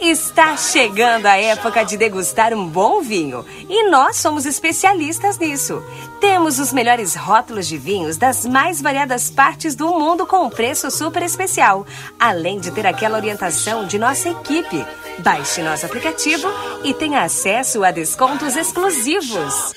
[0.00, 5.82] Está chegando a época de degustar um bom vinho e nós somos especialistas nisso.
[6.20, 10.90] Temos os melhores rótulos de vinhos das mais variadas partes do mundo com um preço
[10.90, 11.86] super especial,
[12.18, 14.84] além de ter aquela orientação de nossa equipe.
[15.18, 16.46] Baixe nosso aplicativo
[16.84, 19.72] e tenha acesso a descontos exclusivos.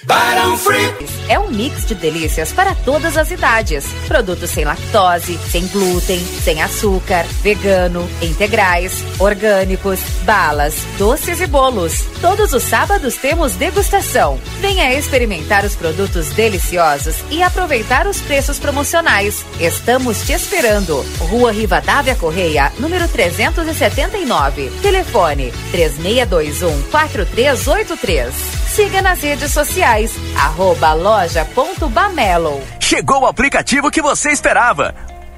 [1.29, 3.85] É um mix de delícias para todas as idades.
[4.07, 12.03] Produtos sem lactose, sem glúten, sem açúcar, vegano, integrais, orgânicos, balas, doces e bolos.
[12.21, 14.39] Todos os sábados temos degustação.
[14.59, 19.45] Venha experimentar os produtos deliciosos e aproveitar os preços promocionais.
[19.59, 21.05] Estamos te esperando.
[21.19, 24.71] Rua Rivadavia Correia, número 379.
[24.81, 28.33] Telefone Telefone 3621 4383.
[28.67, 32.61] Siga nas redes sociais, arroba loja.bamelo.
[32.79, 35.08] Chegou o aplicativo que você esperava.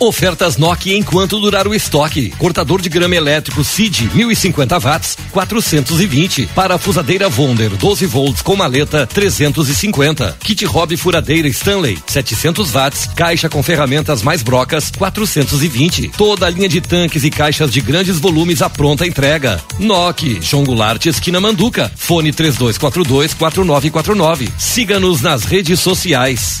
[0.00, 2.30] Ofertas Nokia enquanto durar o estoque.
[2.38, 6.46] Cortador de grama elétrico CID 1050 watts 420.
[6.54, 10.36] Parafusadeira Wonder 12 volts com maleta 350.
[10.40, 13.08] Kit Hobby furadeira Stanley 700 watts.
[13.16, 16.10] Caixa com ferramentas mais brocas 420.
[16.16, 19.60] Toda a linha de tanques e caixas de grandes volumes à pronta entrega.
[19.80, 21.90] Nokia João Goulart esquina Manduca.
[21.96, 24.48] Fone 3242 4949.
[24.56, 26.60] Siga-nos nas redes sociais.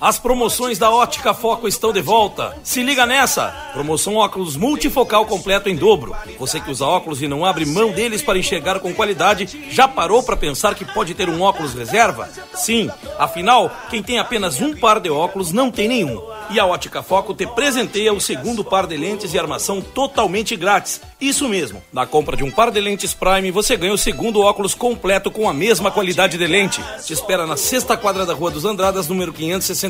[0.00, 2.56] As promoções da Ótica Foco estão de volta.
[2.64, 3.54] Se liga nessa!
[3.74, 6.16] Promoção óculos multifocal completo em dobro.
[6.38, 10.22] Você que usa óculos e não abre mão deles para enxergar com qualidade, já parou
[10.22, 12.30] para pensar que pode ter um óculos reserva?
[12.54, 16.18] Sim, afinal, quem tem apenas um par de óculos não tem nenhum.
[16.48, 21.00] E a Ótica Foco te presenteia o segundo par de lentes e armação totalmente grátis.
[21.20, 24.74] Isso mesmo, na compra de um par de lentes Prime, você ganha o segundo óculos
[24.74, 26.82] completo com a mesma qualidade de lente.
[27.04, 29.89] Te espera na sexta quadra da Rua dos Andradas, número 560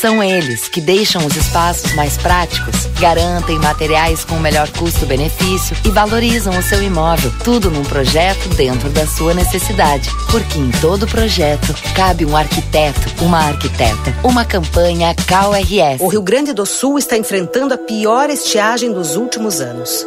[0.00, 6.56] São eles que deixam os espaços mais práticos, garantem materiais com melhor custo-benefício e valorizam
[6.56, 7.32] o seu imóvel.
[7.42, 10.10] Tudo num projeto dentro da sua necessidade.
[10.30, 14.14] Porque em todo projeto cabe um arquiteto, uma arquiteta.
[14.22, 16.02] Uma campanha CalRS.
[16.02, 20.06] O Rio Grande do Sul está enfrentando a pior estiagem dos últimos anos.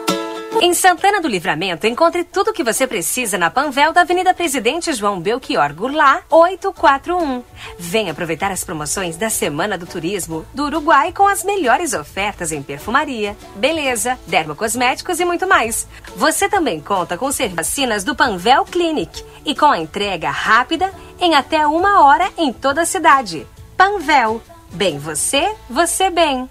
[0.63, 4.93] Em Santana do Livramento, encontre tudo o que você precisa na Panvel da Avenida Presidente
[4.93, 7.43] João Belchior Goulart, 841.
[7.79, 12.61] Venha aproveitar as promoções da Semana do Turismo do Uruguai com as melhores ofertas em
[12.61, 15.87] perfumaria, beleza, dermocosméticos e muito mais.
[16.15, 21.65] Você também conta com vacinas do Panvel Clinic e com a entrega rápida em até
[21.65, 23.47] uma hora em toda a cidade.
[23.75, 24.39] Panvel.
[24.71, 26.47] Bem você, você bem.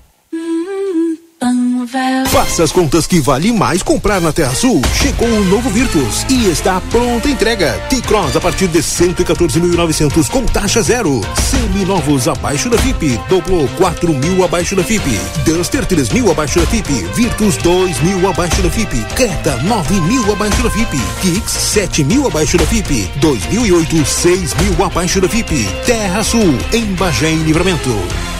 [2.28, 4.82] Faça as contas que vale mais comprar na Terra Sul.
[4.94, 7.72] Chegou o novo Virtus e está pronta a entrega.
[7.88, 11.20] T-Cross a partir de 114.900 com taxa zero.
[11.50, 13.18] Seminovos abaixo da FIP.
[13.28, 15.18] Duplo 4 mil abaixo da FIP.
[15.44, 16.92] Duster 3 mil abaixo da FIP.
[17.14, 19.02] Virtus 2 mil abaixo da FIP.
[19.14, 20.98] Creta 9 mil abaixo da FIP.
[21.22, 23.10] Kicks 7 mil abaixo da FIP.
[23.20, 25.66] 2008 6 mil abaixo da FIP.
[25.86, 28.39] Terra Sul em Bagé e Livramento.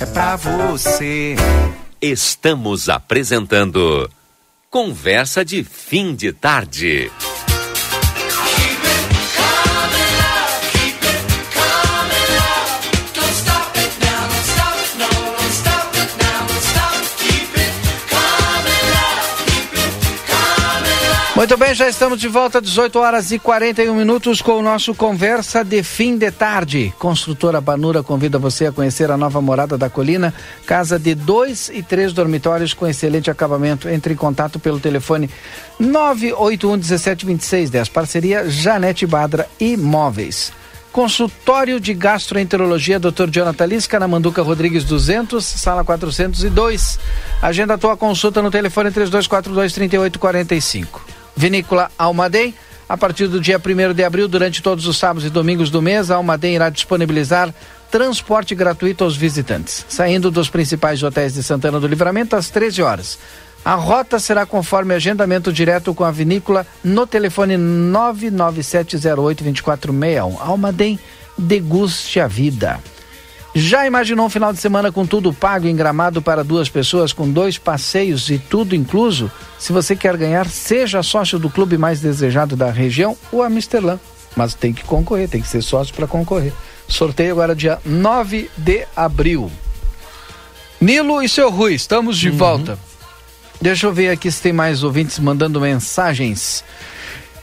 [0.00, 1.34] é pra você.
[2.00, 4.08] Estamos apresentando
[4.70, 7.10] Conversa de Fim de Tarde.
[21.48, 25.64] Muito bem, já estamos de volta, 18 horas e 41 minutos, com o nosso Conversa
[25.64, 26.92] de Fim de Tarde.
[26.98, 30.34] Construtora Banura convida você a conhecer a nova morada da colina,
[30.66, 33.88] casa de dois e três dormitórios com excelente acabamento.
[33.88, 35.30] Entre em contato pelo telefone
[35.80, 37.88] 981 17 26 10.
[37.88, 40.52] Parceria Janete Badra Imóveis.
[40.92, 43.30] Consultório de Gastroenterologia, Dr.
[43.30, 46.98] Jonathan Lisca, na Manduca Rodrigues 200, sala 402.
[47.40, 51.17] Agenda a tua consulta no telefone 3242 3845.
[51.38, 52.52] Vinícola Almaden.
[52.88, 56.10] A partir do dia 1 de abril, durante todos os sábados e domingos do mês,
[56.10, 57.54] a Almaden irá disponibilizar
[57.90, 63.18] transporte gratuito aos visitantes, saindo dos principais hotéis de Santana do Livramento às 13 horas.
[63.64, 70.40] A rota será conforme agendamento direto com a vinícola no telefone 997082461.
[70.40, 70.98] Almaden,
[71.36, 72.80] deguste a vida.
[73.58, 77.28] Já imaginou um final de semana com tudo pago em gramado para duas pessoas, com
[77.28, 79.28] dois passeios e tudo incluso?
[79.58, 83.98] Se você quer ganhar, seja sócio do clube mais desejado da região, o Amsterlan.
[84.36, 86.52] Mas tem que concorrer, tem que ser sócio para concorrer.
[86.86, 89.50] Sorteio agora dia 9 de abril.
[90.80, 92.78] Nilo e seu Rui, estamos de volta.
[93.60, 96.62] Deixa eu ver aqui se tem mais ouvintes mandando mensagens.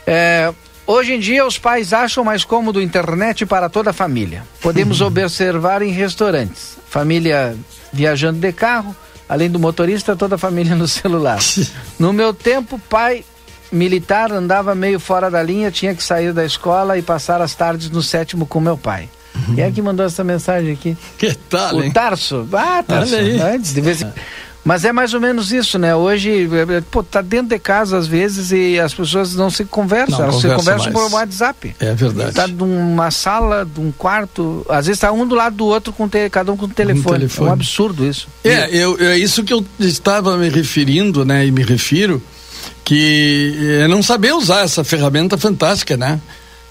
[0.06, 0.50] É,
[0.86, 4.42] hoje em dia, os pais acham mais cômodo internet para toda a família.
[4.60, 6.76] Podemos observar em restaurantes.
[6.88, 7.56] Família
[7.92, 8.94] viajando de carro,
[9.28, 11.38] além do motorista, toda a família no celular.
[11.98, 13.24] No meu tempo, pai
[13.72, 17.90] militar andava meio fora da linha, tinha que sair da escola e passar as tardes
[17.90, 19.08] no sétimo com meu pai.
[19.54, 20.96] Quem é que mandou essa mensagem aqui?
[21.18, 21.90] Que tal, O hein?
[21.90, 22.48] Tarso.
[22.52, 23.14] Ah, Tarso.
[23.14, 23.40] Olha aí.
[23.56, 24.10] Antes, de vez em...
[24.66, 25.94] Mas é mais ou menos isso, né?
[25.94, 29.64] Hoje, é, é, pô, tá dentro de casa às vezes e as pessoas não se
[29.64, 31.08] conversam, Não elas se conversa conversam mais.
[31.10, 31.76] por WhatsApp.
[31.78, 32.32] É verdade.
[32.34, 36.08] Tá numa sala, de um quarto, às vezes tá um do lado do outro com
[36.08, 37.16] te- cada um com o telefone.
[37.18, 37.46] telefone.
[37.46, 38.26] É um absurdo isso.
[38.42, 42.20] É, eu, é isso que eu estava me referindo, né, e me refiro,
[42.84, 46.20] que é não saber usar essa ferramenta fantástica, né?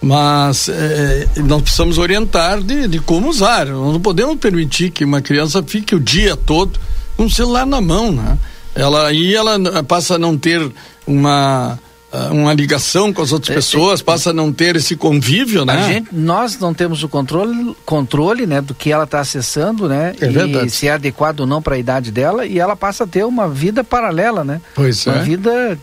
[0.02, 3.66] Mas é, nós precisamos orientar de, de como usar.
[3.68, 6.78] Nós não podemos permitir que uma criança fique o dia todo
[7.16, 8.38] com o celular na mão, né?
[8.74, 10.72] Ela aí ela passa a não ter
[11.07, 11.80] uma
[12.16, 15.86] ah, uma ligação com as outras pessoas, passa a não ter esse convívio, né?
[15.88, 20.16] Gente, nós não temos o controle, controle né, do que ela está acessando, né?
[20.22, 20.70] É e verdade.
[20.72, 23.49] se é adequado ou não para a idade dela, e ela passa a ter uma
[23.49, 24.61] vida paralela, né?
[24.74, 25.24] Pois uma é.
[25.24, 25.80] vida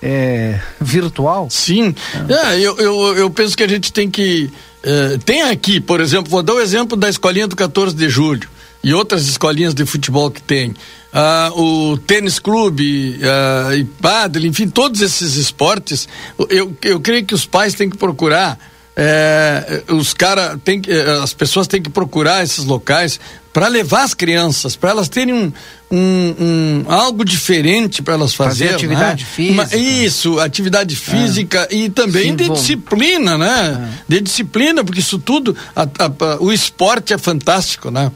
[0.00, 1.48] é, virtual.
[1.50, 1.94] Sim.
[2.28, 4.50] É, eu, eu, eu penso que a gente tem que.
[4.84, 8.48] eh, tem aqui, por exemplo, vou dar o exemplo da escolinha do 14 de julho
[8.82, 10.74] e outras escolinhas de futebol que tem.
[11.12, 16.08] Ah, o tênis clube ah, e paddle, enfim, todos esses esportes,
[16.48, 18.58] eu, eu creio que os pais têm que procurar.
[18.96, 23.18] eh, os cara tem eh, as pessoas têm que procurar esses locais
[23.52, 25.52] para levar as crianças, para elas terem um,
[25.90, 29.30] um, um- algo diferente para elas Fazer fazer, atividade né?
[29.30, 29.76] física.
[29.76, 32.60] Isso, atividade física e também Se de envolve.
[32.62, 33.92] disciplina, né?
[34.08, 35.86] De disciplina, porque isso tudo, a- a-
[36.34, 38.10] a- o esporte é fantástico, né?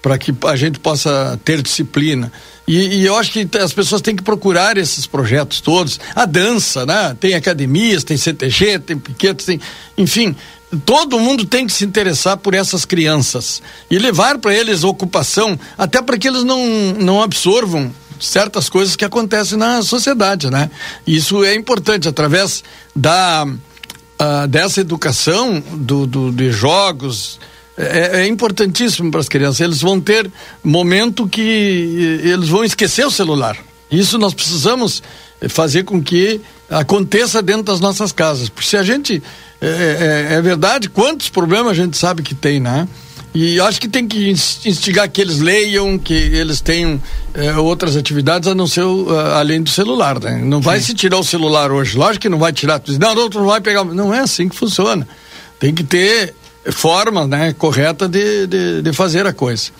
[0.00, 2.30] Para que a gente possa ter disciplina.
[2.66, 5.98] E, e eu acho que as pessoas têm que procurar esses projetos todos.
[6.14, 7.16] A dança, né?
[7.18, 9.60] Tem academias, tem CTG, tem piquetes, tem.
[9.96, 10.36] Enfim,
[10.84, 16.00] todo mundo tem que se interessar por essas crianças e levar para eles ocupação, até
[16.02, 16.64] para que eles não,
[16.98, 20.70] não absorvam certas coisas que acontecem na sociedade, né?
[21.06, 22.62] Isso é importante através
[22.94, 23.46] da
[24.18, 27.38] ah, dessa educação do, do- de jogos
[27.78, 29.60] é, é importantíssimo para as crianças.
[29.60, 30.30] Eles vão ter
[30.64, 33.56] momento que eles vão esquecer o celular.
[33.90, 35.02] Isso nós precisamos
[35.40, 38.48] eh, fazer com que aconteça dentro das nossas casas.
[38.48, 39.22] Porque se a gente
[39.60, 42.86] é, é- é verdade, quantos problemas a gente sabe que tem, né?
[43.34, 47.00] E acho que tem que ins- instigar que eles leiam, que eles tenham
[47.34, 50.40] eh, outras atividades a não ser o, ah, além do celular, né?
[50.42, 51.96] Não vai se tirar o celular hoje.
[51.96, 52.80] Lógico que não vai tirar.
[52.98, 53.84] Não, não, tu não vai pegar.
[53.84, 55.06] Não é assim que funciona.
[55.60, 56.34] Tem que ter
[56.72, 59.70] forma, né, correta de, de, de fazer a coisa.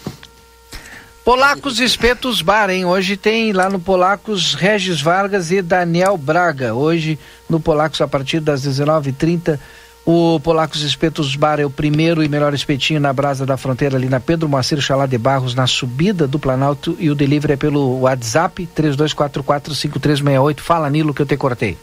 [1.25, 2.87] Polacos Espetos Bar, hein?
[2.87, 6.75] Hoje tem lá no Polacos Regis Vargas e Daniel Braga.
[6.75, 9.59] Hoje no Polacos, a partir das 19h30,
[10.07, 14.09] o Polacos Espetos Bar é o primeiro e melhor espetinho na Brasa da Fronteira, ali
[14.09, 16.97] na Pedro Moacir Chalá de Barros, na subida do Planalto.
[16.99, 20.61] E o delivery é pelo WhatsApp 32445368.
[20.61, 21.77] Fala, Nilo, que eu te cortei.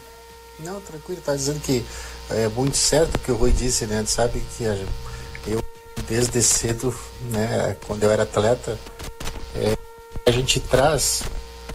[0.59, 1.85] Não, tranquilo, tá dizendo que
[2.29, 4.03] é muito certo o que o Rui disse, né?
[4.07, 5.63] Sabe que eu,
[6.07, 6.93] desde cedo,
[7.31, 8.79] né, quando eu era atleta,
[9.55, 9.77] é,
[10.25, 11.23] a gente traz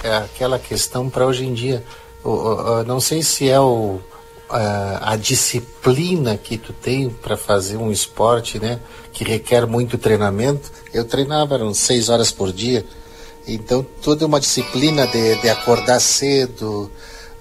[0.03, 1.85] é, aquela questão para hoje em dia.
[2.25, 4.01] O- não sei se é o,
[4.49, 8.81] a, a disciplina que tu tem para fazer um esporte, né?
[9.13, 10.71] Que requer muito treinamento.
[10.93, 12.85] Eu treinava, eram seis horas por dia.
[13.47, 16.91] Então, toda uma disciplina de, de acordar cedo,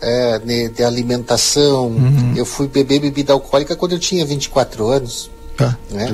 [0.02, 1.88] é, de, de alimentação.
[1.88, 2.34] Uhum.
[2.36, 5.30] Eu fui beber bebida alcoólica quando eu tinha 24 anos.
[5.58, 6.08] Tá, né?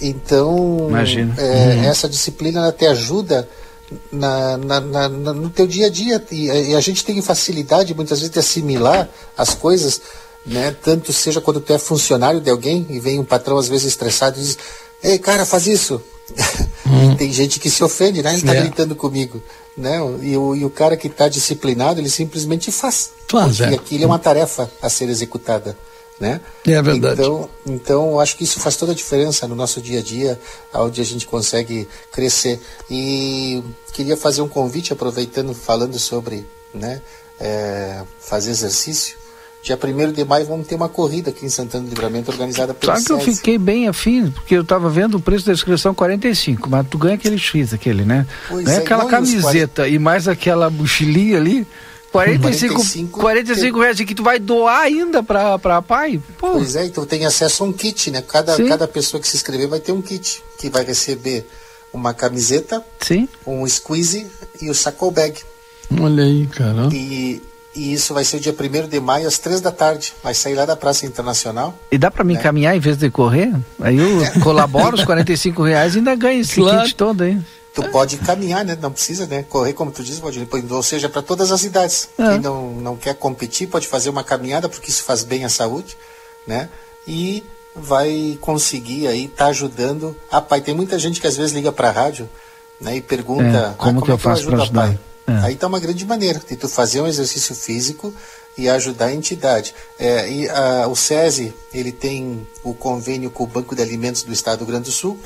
[0.00, 1.34] Então, Imagina.
[1.38, 1.42] é,
[1.76, 1.84] Uhum.
[1.84, 3.46] essa disciplina ela te ajuda
[4.10, 6.22] na, na- na- na- no teu dia a dia.
[6.30, 10.00] E, e a gente tem facilidade muitas vezes de assimilar as coisas,
[10.46, 10.74] né?
[10.82, 14.38] Tanto seja quando tu é funcionário de alguém e vem um patrão às vezes estressado
[14.38, 14.56] e diz:
[15.02, 16.00] Ei, cara, faz isso.
[17.12, 18.30] E tem gente que se ofende, né?
[18.30, 18.60] Ele está É.
[18.62, 19.40] gritando comigo.
[19.76, 19.98] Né?
[20.22, 23.12] E, o, e o cara que está disciplinado, ele simplesmente faz.
[23.26, 23.78] Porque é.
[23.78, 25.76] aquilo é uma tarefa a ser executada.
[26.18, 26.38] Né?
[26.66, 27.20] É verdade.
[27.20, 30.38] Então, então, eu acho que isso faz toda a diferença no nosso dia a dia,
[30.74, 32.60] onde a gente consegue crescer.
[32.90, 37.00] E queria fazer um convite, aproveitando, falando sobre né,
[37.40, 39.16] é, fazer exercício.
[39.62, 42.92] Dia 1 de maio vamos ter uma corrida aqui em Santana do Livramento, organizada pelo
[42.92, 46.70] Sabe que eu fiquei bem afim, porque eu tava vendo o preço da inscrição 45,
[46.70, 48.26] mas tu ganha aquele X, aquele, né?
[48.48, 51.66] Pois Ganha é, aquela camiseta e mais aquela mochilinha ali.
[52.10, 56.20] 45, 45, 45 reais e que tu vai doar ainda pra, pra pai?
[56.38, 58.20] Pô, Pois é, então tem acesso a um kit, né?
[58.20, 58.66] Cada, Sim.
[58.66, 61.46] cada pessoa que se inscrever vai ter um kit, que vai receber
[61.92, 63.28] uma camiseta, Sim.
[63.46, 64.26] um squeeze
[64.60, 65.38] e o saco bag.
[66.00, 66.88] Olha aí, cara.
[66.92, 67.40] E,
[67.74, 70.12] e isso vai ser o dia 1 de maio, às três da tarde.
[70.22, 71.74] Vai sair lá da Praça Internacional.
[71.90, 72.40] E dá pra me Né?
[72.40, 73.52] caminhar em vez de correr?
[73.80, 76.82] Aí eu colaboro os 45 reais e ainda ganho esse Claro.
[76.82, 77.38] kit todo aí.
[77.72, 78.76] Tu pode caminhar, né?
[78.80, 79.44] Não precisa, né?
[79.48, 80.44] Correr, como tu diz, Valdir.
[80.70, 82.08] Ou seja, para todas as idades.
[82.18, 82.30] É.
[82.30, 85.96] Quem não, não quer competir pode fazer uma caminhada, porque isso faz bem à saúde,
[86.44, 86.68] né?
[87.06, 87.44] E
[87.76, 90.60] vai conseguir aí estar ajudando a pai.
[90.60, 92.28] Tem muita gente que às vezes liga para a rádio
[92.80, 93.42] né, e pergunta
[93.72, 95.32] É, como "Ah, que eu é faço pra ajudo a ajudar?" É.
[95.44, 98.12] Aí tá uma grande maneira de tu fazer um exercício físico
[98.58, 99.74] e ajudar a entidade.
[99.98, 104.32] É, e a- o SESI, ele tem o convênio com o Banco de Alimentos do
[104.32, 105.18] Estado do Rio Grande do Sul,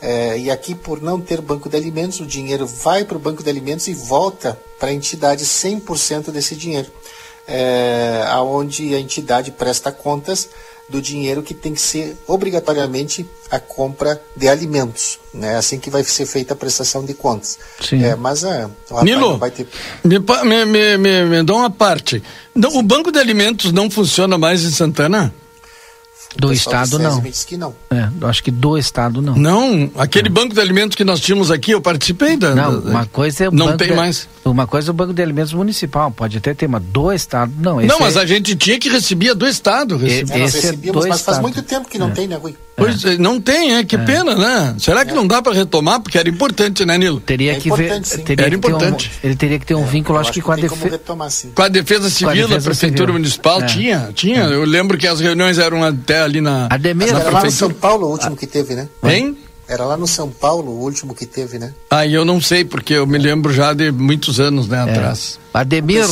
[0.00, 3.42] é, e aqui, por não ter banco de alimentos, o dinheiro vai para o banco
[3.42, 6.90] de alimentos e volta para a entidade 100% desse dinheiro,
[7.46, 10.48] é, aonde a entidade presta contas
[10.88, 15.18] do dinheiro que tem que ser obrigatoriamente a compra de alimentos.
[15.32, 15.56] né?
[15.56, 17.58] assim que vai ser feita a prestação de contas.
[17.80, 18.04] Sim.
[18.04, 19.66] É, mas a, rapaz Nilo, vai ter
[20.04, 20.18] me,
[20.66, 22.22] me, me, me dá uma parte.
[22.54, 25.32] Não, o banco de alimentos não funciona mais em Santana?
[26.36, 27.20] Do estado não.
[27.20, 27.74] disse que não.
[27.90, 29.34] É, eu acho que do estado não.
[29.36, 32.54] Não, aquele banco de alimentos que nós tínhamos aqui, eu participei da.
[32.54, 34.28] Não, da- uma coisa é o Não banco tem de- mais.
[34.44, 37.80] Uma coisa é o Banco de Alimentos Municipal, pode até ter, mas do Estado, não.
[37.80, 39.96] esse Não, mas é- a gente tinha que recebia do Estado.
[39.96, 40.34] recebia.
[40.34, 42.56] É, nós é recebíamos, do mas faz muito tempo que não tem, né, Rui?
[42.74, 44.74] Pois é, não tem, é que pena, né?
[44.78, 46.00] Será que não dá para retomar?
[46.00, 47.20] Porque era importante, né, Nilo?
[47.20, 47.84] Teria É que ver.
[47.84, 48.22] importante, sim.
[48.22, 49.12] Teria Era que ter um- importante.
[49.22, 51.00] ele teria que ter um vínculo, acho, que, com a defesa.
[51.54, 53.12] Com a defesa civil da prefeitura civil.
[53.12, 53.66] municipal É.
[53.66, 54.40] tinha, tinha.
[54.44, 57.70] Eu lembro que as reuniões eram até ali na, Ademir, na Era lá no São.
[57.70, 58.88] Paulo o último que teve, né?
[59.04, 59.36] Hein?
[59.68, 61.72] Era lá no São Paulo o último que teve, né?
[61.90, 64.90] Ah, eu não sei, porque eu me lembro já de muitos anos, né, É.
[64.90, 65.38] atrás.
[65.54, 66.06] Ademir,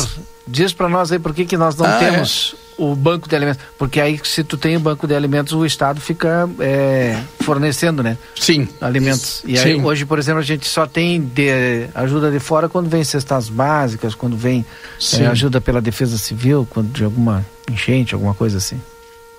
[0.47, 3.63] diz pra nós aí por que, que nós não Ah, temos o banco de alimentos.
[3.79, 8.17] Porque aí, se tu tem o banco de alimentos, o Estado fica é, fornecendo, né?
[8.35, 8.67] Sim.
[8.81, 9.43] Alimentos.
[9.45, 9.85] E aí, Sim.
[9.85, 14.15] hoje, por exemplo, a gente só tem de, ajuda de fora quando vem cestas básicas,
[14.15, 14.65] quando vem
[15.19, 18.81] é, ajuda pela defesa civil, quando de alguma enchente, alguma coisa assim.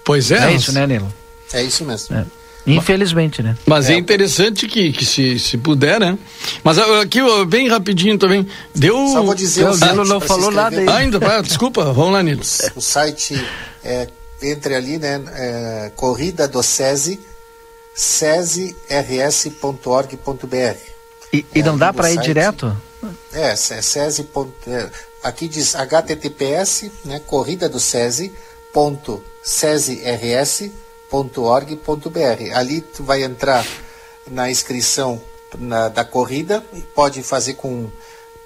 [0.05, 0.51] Pois é.
[0.51, 1.11] É isso, né, Nilo?
[1.51, 2.15] É isso mesmo.
[2.15, 2.25] É.
[2.67, 3.57] Infelizmente, né?
[3.65, 6.17] Mas é, interessante que, que se, se puder, né?
[6.63, 8.95] Mas ah, aqui, bem rapidinho também, deu...
[9.07, 10.77] Só vou dizer o o Nilo site não falou nada.
[10.95, 12.41] Ainda, vai, desculpa, vamos lá, Nilo.
[12.75, 13.43] O site
[13.83, 14.07] é,
[14.43, 15.21] entre ali, né?
[15.33, 17.19] É, corrida do SESI,
[19.41, 20.77] sesirs.org.br.
[21.33, 22.25] E, e não É, dá ali do pra ir site.
[22.25, 22.77] direto?
[23.33, 24.27] É, se- SESI.
[24.67, 24.89] é,
[25.23, 27.19] aqui diz https, né?
[27.25, 28.31] Corrida do SESI,
[28.73, 29.23] ponto,
[31.11, 32.53] sesirs.org.br.
[32.55, 33.65] Ali tu vai entrar
[34.29, 35.21] na inscrição
[35.57, 37.87] na- da corrida e pode fazer com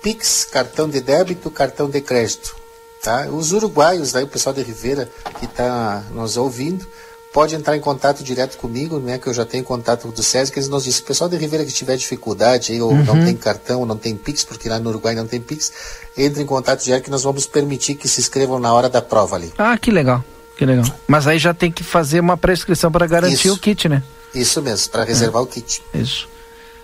[0.02, 2.56] Pix, cartão de débito, cartão de crédito.
[3.02, 3.28] Tá?
[3.28, 5.10] Os uruguaios, aí, o pessoal de Ribeira
[5.40, 6.86] que está nos ouvindo,
[7.32, 10.58] pode entrar em contato direto comigo, né, que eu já tenho contato do SESI, que
[10.58, 13.04] eles nos dizem, o pessoal de Ribeira que tiver dificuldade, aí, ou Uhum.
[13.04, 15.72] não tem cartão, ou não tem Pix, porque lá no Uruguai não tem Pix,
[16.18, 19.36] entre em contato direto que nós vamos permitir que se inscrevam na hora da prova
[19.36, 19.52] ali.
[19.58, 20.24] Ah, que legal.
[20.58, 20.86] Que legal.
[21.08, 23.54] Mas aí já tem que fazer uma prescrição para garantir Isso.
[23.54, 24.02] o kit, né?
[24.34, 25.82] Isso mesmo, para reservar o kit.
[25.94, 26.28] Isso.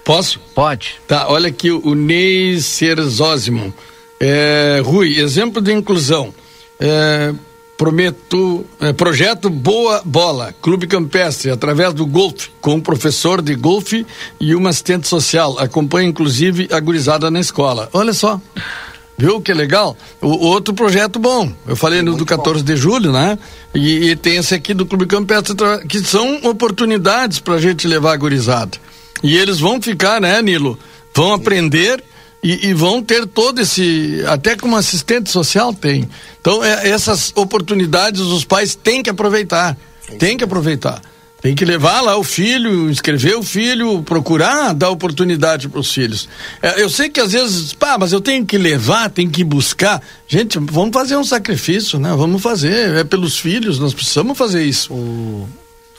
[0.03, 0.39] Posso?
[0.55, 0.99] Pode.
[1.07, 3.73] Tá, olha aqui o Ney Serzósimo.
[4.19, 6.33] É, Rui, exemplo de inclusão.
[6.79, 7.33] É,
[7.77, 14.05] prometo, é, projeto Boa Bola, Clube Campestre, através do golfe, com um professor de golfe
[14.39, 15.57] e uma assistente social.
[15.59, 17.89] Acompanha, inclusive, a gurizada na escola.
[17.93, 18.39] Olha só.
[19.17, 19.95] Viu que legal?
[20.19, 21.51] O outro projeto bom.
[21.67, 23.37] Eu falei no do 14 de julho, né?
[23.73, 25.55] E, e tem esse aqui do Clube Campestre,
[25.87, 28.77] que são oportunidades para a gente levar a gurizada.
[29.23, 30.77] E eles vão ficar, né, Nilo?
[31.13, 32.03] Vão aprender
[32.41, 34.23] e, e vão ter todo esse.
[34.27, 36.09] Até como assistente social tem.
[36.39, 39.77] Então, é- essas oportunidades os pais têm que aproveitar.
[40.17, 41.01] Tem que aproveitar.
[41.41, 46.29] Tem que levar lá o filho, inscrever o filho, procurar dar oportunidade para os filhos.
[46.61, 50.01] É, eu sei que às vezes, pá, mas eu tenho que levar, tenho que buscar.
[50.27, 52.13] Gente, vamos fazer um sacrifício, né?
[52.15, 52.95] Vamos fazer.
[52.95, 54.93] É pelos filhos, nós precisamos fazer isso.
[54.93, 55.49] O,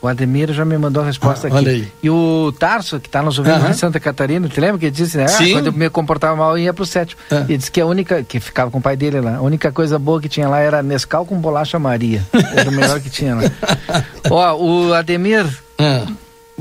[0.03, 1.57] o Ademir já me mandou a resposta Ah, aqui.
[1.57, 1.89] olha aí.
[2.03, 3.70] E o Tarso, que está nos ouvindo Aham.
[3.70, 5.27] em Santa Catarina, te lembra que ele disse, né?
[5.29, 7.20] Ah, quando eu me comportava mal, eu ia pro sétimo.
[7.31, 7.45] É.
[7.49, 9.99] E disse que a única, que ficava com o pai dele lá, a única coisa
[9.99, 12.27] boa que tinha lá era Nescau com bolacha Maria.
[12.55, 13.43] Era o melhor que tinha lá.
[14.29, 15.47] Ó, o Ademir.
[15.79, 16.03] É.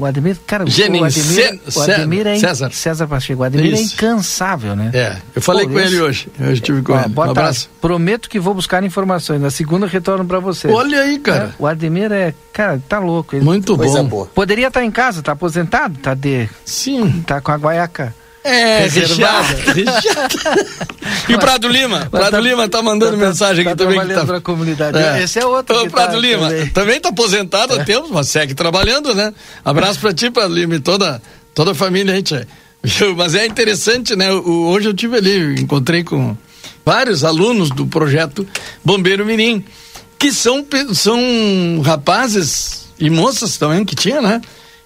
[0.01, 2.71] O Ademir, cara, Genin o Ademir, o Ademir é in- César.
[2.71, 3.41] César Pacheco.
[3.41, 4.89] O Ademir é incansável, né?
[4.93, 6.27] É, eu falei Pô, com ele hoje.
[6.39, 7.09] Eu estive com Ó, ele.
[7.09, 7.39] boa um tarde.
[7.49, 7.69] abraço.
[7.79, 9.39] Prometo que vou buscar informações.
[9.39, 10.67] Na segunda retorno pra você.
[10.67, 11.45] Olha aí, cara.
[11.57, 13.35] É, o Ademir é, cara, tá louco.
[13.35, 14.09] Ele Muito Coisa bom.
[14.09, 14.25] boa.
[14.33, 17.23] Poderia estar em casa, tá aposentado, tá de, Sim.
[17.25, 18.13] tá com a guaiaca.
[18.43, 19.47] É, Reservada.
[19.71, 20.65] recheada.
[21.29, 22.07] e o Prado Lima?
[22.09, 23.99] Prado Lima tá mandando mensagem aqui tá também.
[24.07, 24.25] Que tá...
[24.25, 24.97] pra comunidade.
[24.97, 25.23] É.
[25.23, 25.77] Esse é outro.
[25.77, 26.67] Ô, que Prado tá Lima, também.
[26.69, 29.33] também tá aposentado há tempos, mas segue trabalhando, né?
[29.63, 31.21] Abraço pra ti, Prado Lima, e toda,
[31.53, 32.13] toda a família.
[32.83, 33.13] Viu?
[33.15, 34.31] Mas é interessante, né?
[34.31, 36.35] O- hoje eu tive ali, encontrei com
[36.83, 38.47] vários alunos do projeto
[38.83, 39.63] Bombeiro Mirim,
[40.17, 40.65] que são,
[40.95, 44.41] são rapazes e moças também que tinha, né?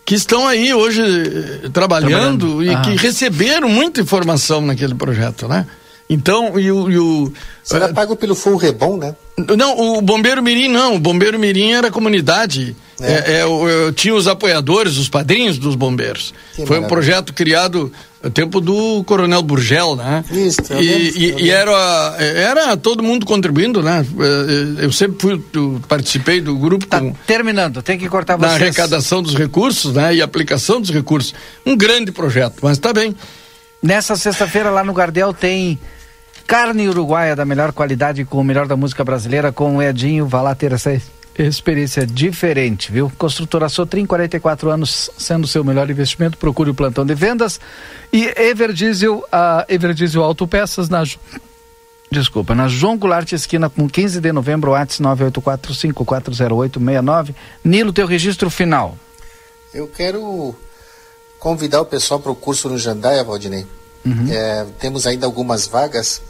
[0.05, 2.63] Que estão aí hoje eh, trabalhando, Trabalhando.
[2.63, 2.81] e Ah.
[2.81, 5.65] que receberam muita informação naquele projeto, né?
[6.07, 6.91] Então, e o.
[6.91, 7.33] E o
[7.63, 9.15] Será pago pelo Full Rebon, né?
[9.57, 10.95] não, o Bombeiro Mirim não.
[10.95, 12.75] O Bombeiro Mirim era comunidade.
[13.01, 16.33] É, é, eu, eu tinha os apoiadores, os padrinhos dos bombeiros.
[16.55, 16.87] Que Foi um maravilha.
[16.87, 17.91] projeto criado
[18.23, 20.23] no tempo do Coronel Burgel, né?
[20.31, 24.05] Isso, eu e, lembro, e- eu e era, era todo mundo contribuindo, né?
[24.79, 28.61] Eh, Eu sempre fui, eu participei do grupo com, Terminando, tem que cortar na vocês.
[28.61, 30.15] arrecadação dos recursos, né?
[30.15, 31.35] E aplicação dos recursos.
[31.65, 33.13] Um grande projeto, mas tá bem.
[33.83, 35.77] Nessa sexta-feira lá no Gardel tem
[36.47, 40.25] carne uruguaia da melhor qualidade com o melhor da música brasileira com o Edinho.
[40.27, 40.89] Vá lá ter essa
[41.37, 43.11] experiência diferente, viu?
[43.17, 46.37] Construtora Sotrim, 44 anos sendo seu melhor investimento.
[46.37, 47.59] Procure o plantão de vendas.
[48.11, 51.03] E Everdiesel, a Everdiesel Autopeças na
[52.11, 55.03] Desculpa, na João Goulart esquina com 15 de novembro, WhatsApp
[55.33, 57.33] 984540869.
[57.63, 58.97] Nilo, teu registro final.
[59.73, 60.55] Eu quero
[61.39, 63.65] convidar o pessoal para o curso no Jandaia, Valdinei.
[64.31, 66.21] É, temos ainda algumas vagas.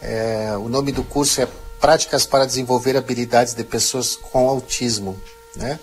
[0.00, 1.46] É, o nome do curso é
[1.82, 5.20] Práticas para Desenvolver Habilidades de Pessoas com Autismo.
[5.56, 5.80] Né?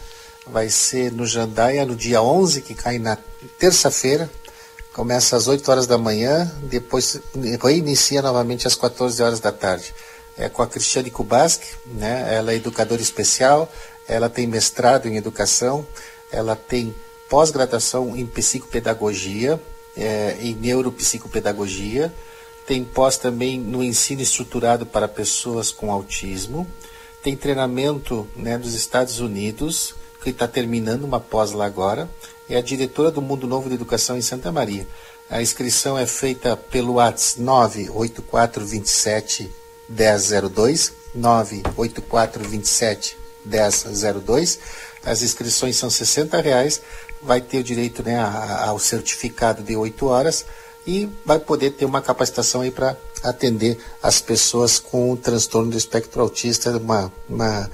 [0.48, 3.18] Vai ser no Jandaia no dia 11, que cai na
[3.58, 4.32] terça-feira.
[4.94, 7.20] Começa às 8 horas da manhã, depois
[7.62, 9.94] reinicia novamente às 14 horas da tarde.
[10.38, 12.34] É com a Cristiane Kubaski, né?
[12.34, 13.70] ela é educadora especial,
[14.08, 15.86] ela tem mestrado em educação,
[16.32, 16.96] ela tem
[17.28, 19.62] pós-graduação em psicopedagogia,
[19.98, 22.14] é, em neuropsicopedagogia,
[22.70, 26.68] tem pós também no ensino estruturado para pessoas com autismo,
[27.24, 32.08] tem treinamento né, dos Estados Unidos, que está terminando uma pós lá agora,
[32.48, 34.88] é a diretora do Mundo Novo de Educação em Santa Maria.
[35.32, 39.52] A inscrição é feita pelo WhatsApp 98427
[39.90, 44.60] 1002, 98427 1002.
[45.04, 46.84] As inscrições são 60 reais,
[47.20, 50.46] vai ter o direito né, ao certificado de 8 horas
[50.86, 56.22] e vai poder ter uma capacitação aí para atender as pessoas com transtorno do espectro
[56.22, 57.72] autista, uma, uma,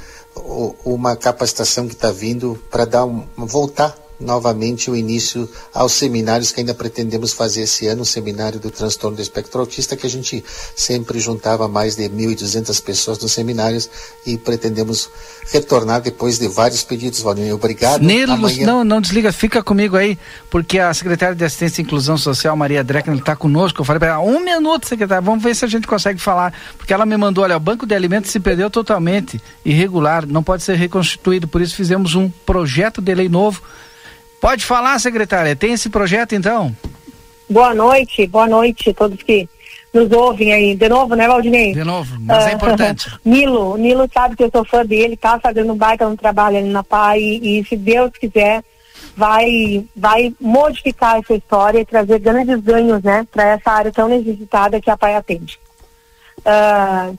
[0.84, 6.62] uma capacitação que está vindo para dar um, voltar novamente o início aos seminários que
[6.62, 10.44] ainda pretendemos fazer esse ano, o seminário do transtorno do espectro autista, que a gente
[10.76, 13.90] sempre juntava mais de 1.200 pessoas nos seminários
[14.26, 15.10] e pretendemos
[15.52, 17.54] retornar depois de vários pedidos, Valdir.
[17.54, 18.02] Obrigado.
[18.02, 20.18] Nilo, Amanhã- não, não desliga, fica comigo aí,
[20.50, 23.82] porque a secretária de Assistência e Inclusão Social, Maria Dreckner, está conosco.
[23.82, 26.54] Eu falei para ela, um minuto, secretária, vamos ver se a gente consegue falar.
[26.78, 30.64] Porque ela me mandou, olha, o banco de alimentos se perdeu totalmente, irregular, não pode
[30.64, 33.62] ser reconstituído, por isso fizemos um projeto de lei novo.
[34.46, 36.72] Pode falar, secretária, tem esse projeto então?
[37.50, 39.50] Boa noite, boa noite a todos que
[39.92, 40.76] nos ouvem aí.
[40.76, 41.74] De novo, né, Valdinei?
[41.74, 43.12] De novo, mas é Ah, importante.
[43.26, 46.70] Nilo, Nilo sabe que eu sou fã dele, tá fazendo um baita um trabalho ali
[46.70, 48.64] na PAI e, e se Deus quiser,
[49.18, 54.80] vai, vai modificar essa história e trazer grandes ganhos, né, para essa área tão necessitada
[54.80, 55.60] que a PAI atende.
[56.46, 57.10] Ah,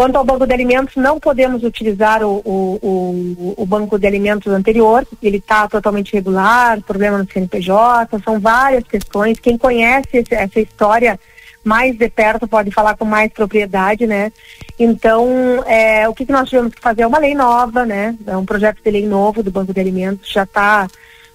[0.00, 4.50] Quanto ao banco de alimentos, não podemos utilizar o, o, o, o banco de alimentos
[4.50, 9.38] anterior, ele está totalmente irregular, problema no CNPJ, são várias questões.
[9.38, 11.20] Quem conhece essa história
[11.62, 14.32] mais de perto pode falar com mais propriedade, né?
[14.78, 18.16] Então, é, o que, que nós tivemos que fazer é uma lei nova, né?
[18.26, 20.88] É um projeto de lei novo do Banco de Alimentos, já está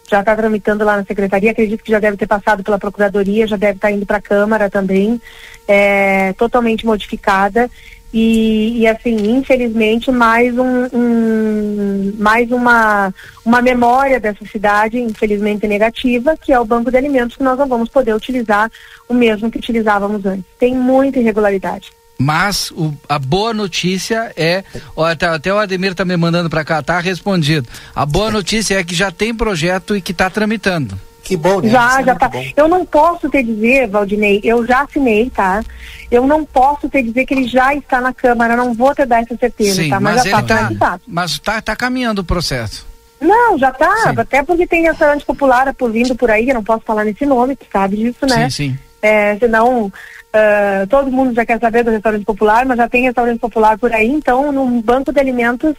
[0.07, 3.57] já está tramitando lá na secretaria, acredito que já deve ter passado pela procuradoria, já
[3.57, 5.19] deve estar indo para a Câmara também,
[5.67, 7.69] é, totalmente modificada.
[8.17, 13.13] E, e, assim, infelizmente, mais um, um- mais uma,
[13.43, 17.67] uma memória dessa cidade, infelizmente negativa, que é o banco de alimentos que nós não
[17.67, 18.71] vamos poder utilizar
[19.09, 20.45] o mesmo que utilizávamos antes.
[20.57, 21.89] Tem muita irregularidade.
[22.17, 24.63] Mas o- a boa notícia é,
[24.95, 27.67] ó, até o Ademir tá me mandando para cá, tá respondido.
[27.93, 30.97] A boa notícia é que já tem projeto e que está tramitando.
[31.25, 32.29] Que bom, Já, já tá.
[32.55, 35.63] Eu não posso te dizer, Valdinei, eu já assinei, tá?
[36.11, 39.23] Eu não posso te dizer que ele já está na Câmara, não vou te dar
[39.23, 39.99] essa certeza, Sim, tá?
[39.99, 41.01] mas, Mas, já ele está tá, tramitado.
[41.07, 42.85] mas tá, tá caminhando o processo.
[43.19, 46.83] Não, já tá, até porque tem restaurante popular por vindo por aí, eu não posso
[46.85, 48.47] falar nesse nome, tu sabe disso, né?
[48.51, 48.79] Sim, sim.
[49.01, 49.91] É, senão
[50.31, 53.91] ah, todo mundo já quer saber do restaurante popular, mas já tem restaurante popular por
[53.91, 55.73] aí, então no banco de alimentos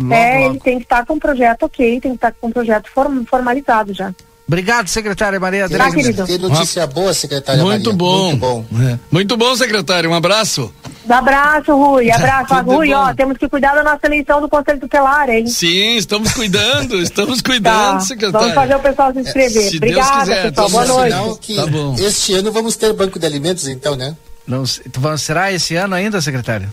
[0.00, 0.50] Logo, é, logo.
[0.50, 3.24] ele tem que estar com o projeto ok, tem que estar com o projeto form-
[3.24, 4.12] formalizado já.
[4.48, 6.04] Obrigado, secretária Maria Tá, Dreckner.
[6.06, 6.24] querido.
[6.24, 7.98] Que notícia boa, secretária Muito Maria.
[7.98, 8.28] bom.
[8.30, 8.64] Muito bom.
[8.82, 8.98] É.
[9.10, 10.10] Muito bom, secretário.
[10.10, 10.72] Um abraço.
[11.06, 12.54] Abraço, Rui, abraço.
[12.64, 12.94] Rui, bom.
[12.96, 15.46] ó, temos que cuidar da nossa eleição do Conselho Tutelar, hein?
[15.46, 18.38] Sim, estamos cuidando, estamos Tá, cuidando, secretário.
[18.48, 19.50] vamos fazer o pessoal se inscrever.
[19.70, 20.70] Se Deus Obrigada, quiser, pessoal.
[20.70, 21.38] Boa noite.
[21.40, 21.94] Que Tá bom.
[21.98, 24.16] este ano vamos ter banco de alimentos, então, né?
[24.46, 24.82] Não, se-
[25.18, 26.72] será esse ano ainda, secretário?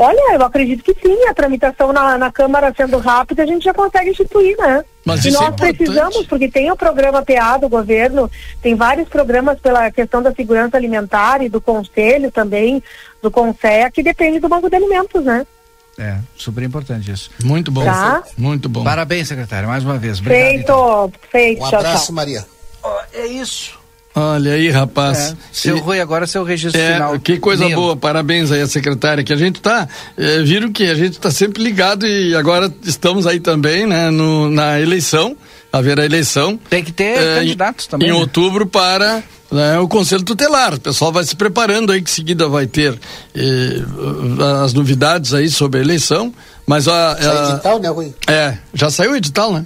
[0.00, 3.74] Olha, eu acredito que sim, a tramitação na, na Câmara sendo rápida, a gente já
[3.74, 4.84] consegue instituir, né?
[5.04, 5.76] Mas e isso é nós importante.
[5.76, 8.30] precisamos, porque tem o programa PA do governo,
[8.62, 12.80] tem vários programas pela questão da segurança alimentar e do Conselho também,
[13.20, 15.44] do CONSEA, que depende do Banco de Alimentos, né?
[15.98, 17.28] É, super importante isso.
[17.42, 17.84] Muito bom.
[17.84, 18.22] Tá.
[18.36, 18.84] Muito bom.
[18.84, 20.20] Parabéns, secretário, mais uma vez.
[20.20, 21.12] Obrigado, Feito, então.
[21.28, 21.64] feito.
[21.64, 22.14] Um tchau, abraço, tchau.
[22.14, 22.46] Maria.
[23.12, 23.76] É isso.
[24.14, 25.18] Olha aí, rapaz.
[25.30, 27.20] É, seu E- Rui, agora seu registro É, final.
[27.20, 27.80] que coisa Nilo.
[27.80, 29.86] boa, parabéns aí a secretária, que a gente tá,
[30.16, 34.50] é, viram que a gente tá sempre ligado e agora estamos aí também, né, no,
[34.50, 35.36] na eleição,
[35.72, 36.58] haverá eleição.
[36.68, 38.08] Tem que ter É, candidatos também.
[38.08, 38.18] Em né?
[38.18, 39.22] outubro para
[39.52, 42.98] né, o Conselho Tutelar, o pessoal vai se preparando aí, que seguida vai ter
[43.34, 43.80] eh,
[44.64, 46.34] as novidades aí sobre a eleição,
[46.66, 47.12] mas a...
[47.12, 48.14] A- edital, né, Rui?
[48.26, 49.64] é, já saiu o edital, né?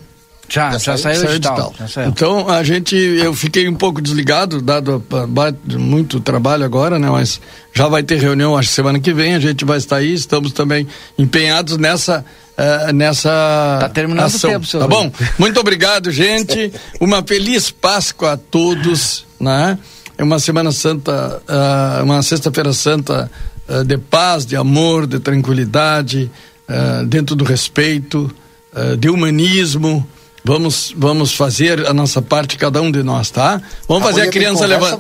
[0.52, 1.74] Já, já, saiu, o edital.
[1.78, 2.08] já saiu.
[2.10, 7.08] Então a gente, eu fiquei um pouco desligado, dado a- muito trabalho agora, né?
[7.08, 7.40] Mas
[7.72, 10.86] já vai ter reunião, acho semana que vem, a gente vai estar aí, estamos também
[11.18, 12.22] empenhados nessa.
[12.58, 15.10] eh, nessa Tá terminando o ação, tempo, seu Tá bom?
[15.38, 16.70] Muito obrigado, gente.
[17.00, 19.78] Uma feliz Páscoa a todos, né?
[20.18, 23.30] É uma Semana Santa, ah, uma Sexta-feira Santa
[23.66, 26.30] ah, de paz, de amor, de tranquilidade,
[27.06, 28.30] dentro do respeito,
[28.98, 30.06] de humanismo.
[30.44, 33.60] Vamos, vamos fazer a nossa parte, cada um de nós, tá?
[33.86, 34.98] Vamos fazer a criança levantar.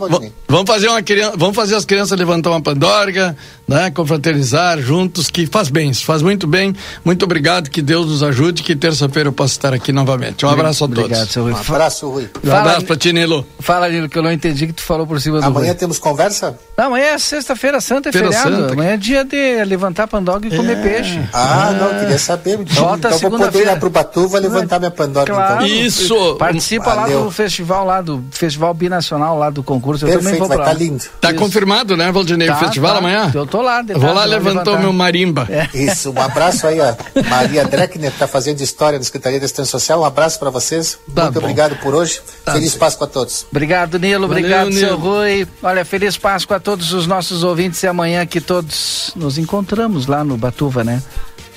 [0.48, 3.36] Vamos fazer uma criança, vamos fazer as crianças levantar uma pandorga,
[3.66, 3.90] né?
[3.90, 6.74] Confraternizar juntos, que faz bem, faz muito bem.
[7.04, 10.46] Muito obrigado, que Deus nos ajude, que terça-feira eu possa estar aqui novamente.
[10.46, 11.04] Um abraço a todos.
[11.04, 11.52] Obrigado, seu Rui.
[11.52, 12.30] Um abraço, Rui.
[12.44, 13.44] Um abraço pra ti, Nilo.
[13.58, 15.74] Fala, Nilo, que eu não entendi que tu falou por cima do Amanhã Rui.
[15.74, 16.56] temos conversa?
[16.78, 18.56] Não, amanhã é sexta-feira santa, é Feira feriado.
[18.56, 18.72] Santa.
[18.74, 21.20] Amanhã é dia de levantar pandoga e comer peixe.
[21.32, 22.60] Ah, não, queria saber.
[22.60, 25.31] Então, então vou poder ir lá pro Batuva levantar minha pandora.
[25.34, 25.66] Claro.
[25.66, 25.66] Então.
[25.66, 26.36] Isso.
[26.36, 27.24] Participa lá Valeu.
[27.24, 30.04] do festival lá, do festival binacional lá do concurso.
[30.04, 30.84] Eu também Perfeito, vou vai pra estar lá.
[30.90, 31.04] lindo.
[31.20, 31.38] Tá Isso.
[31.38, 32.48] confirmado, né, Valdinei?
[32.48, 32.98] Tá, o festival tá.
[32.98, 33.30] amanhã?
[33.34, 33.82] Eu tô lá.
[33.82, 34.80] vou lá tarde, levantar o levantar.
[34.80, 35.46] meu marimba.
[35.50, 35.68] É.
[35.74, 36.96] Isso, um abraço aí, a
[37.28, 40.00] Maria Dreckner, que está fazendo história na Secretaria de Assistência Social.
[40.00, 40.98] Um abraço para vocês.
[41.14, 41.40] Tá Muito bom.
[41.40, 42.20] obrigado por hoje.
[42.44, 42.78] Tá Feliz bem.
[42.80, 43.46] Páscoa a todos.
[43.50, 44.26] Obrigado, Nilo.
[44.28, 44.98] Valeu, Obrigado, seu Nilo.
[44.98, 45.46] Rui.
[45.62, 50.24] Olha, feliz Páscoa a todos os nossos ouvintes e amanhã que todos nos encontramos lá
[50.24, 51.02] no Batuva, né?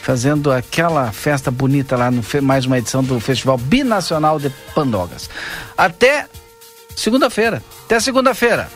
[0.05, 5.27] Fazendo aquela festa bonita lá no mais uma edição do Festival Binacional de Pandogas.
[5.75, 6.27] Até
[6.95, 7.63] segunda-feira.
[7.85, 8.69] Até segunda-feira.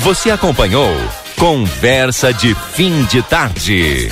[0.00, 0.92] Você acompanhou
[1.36, 4.10] Conversa de Fim de Tarde.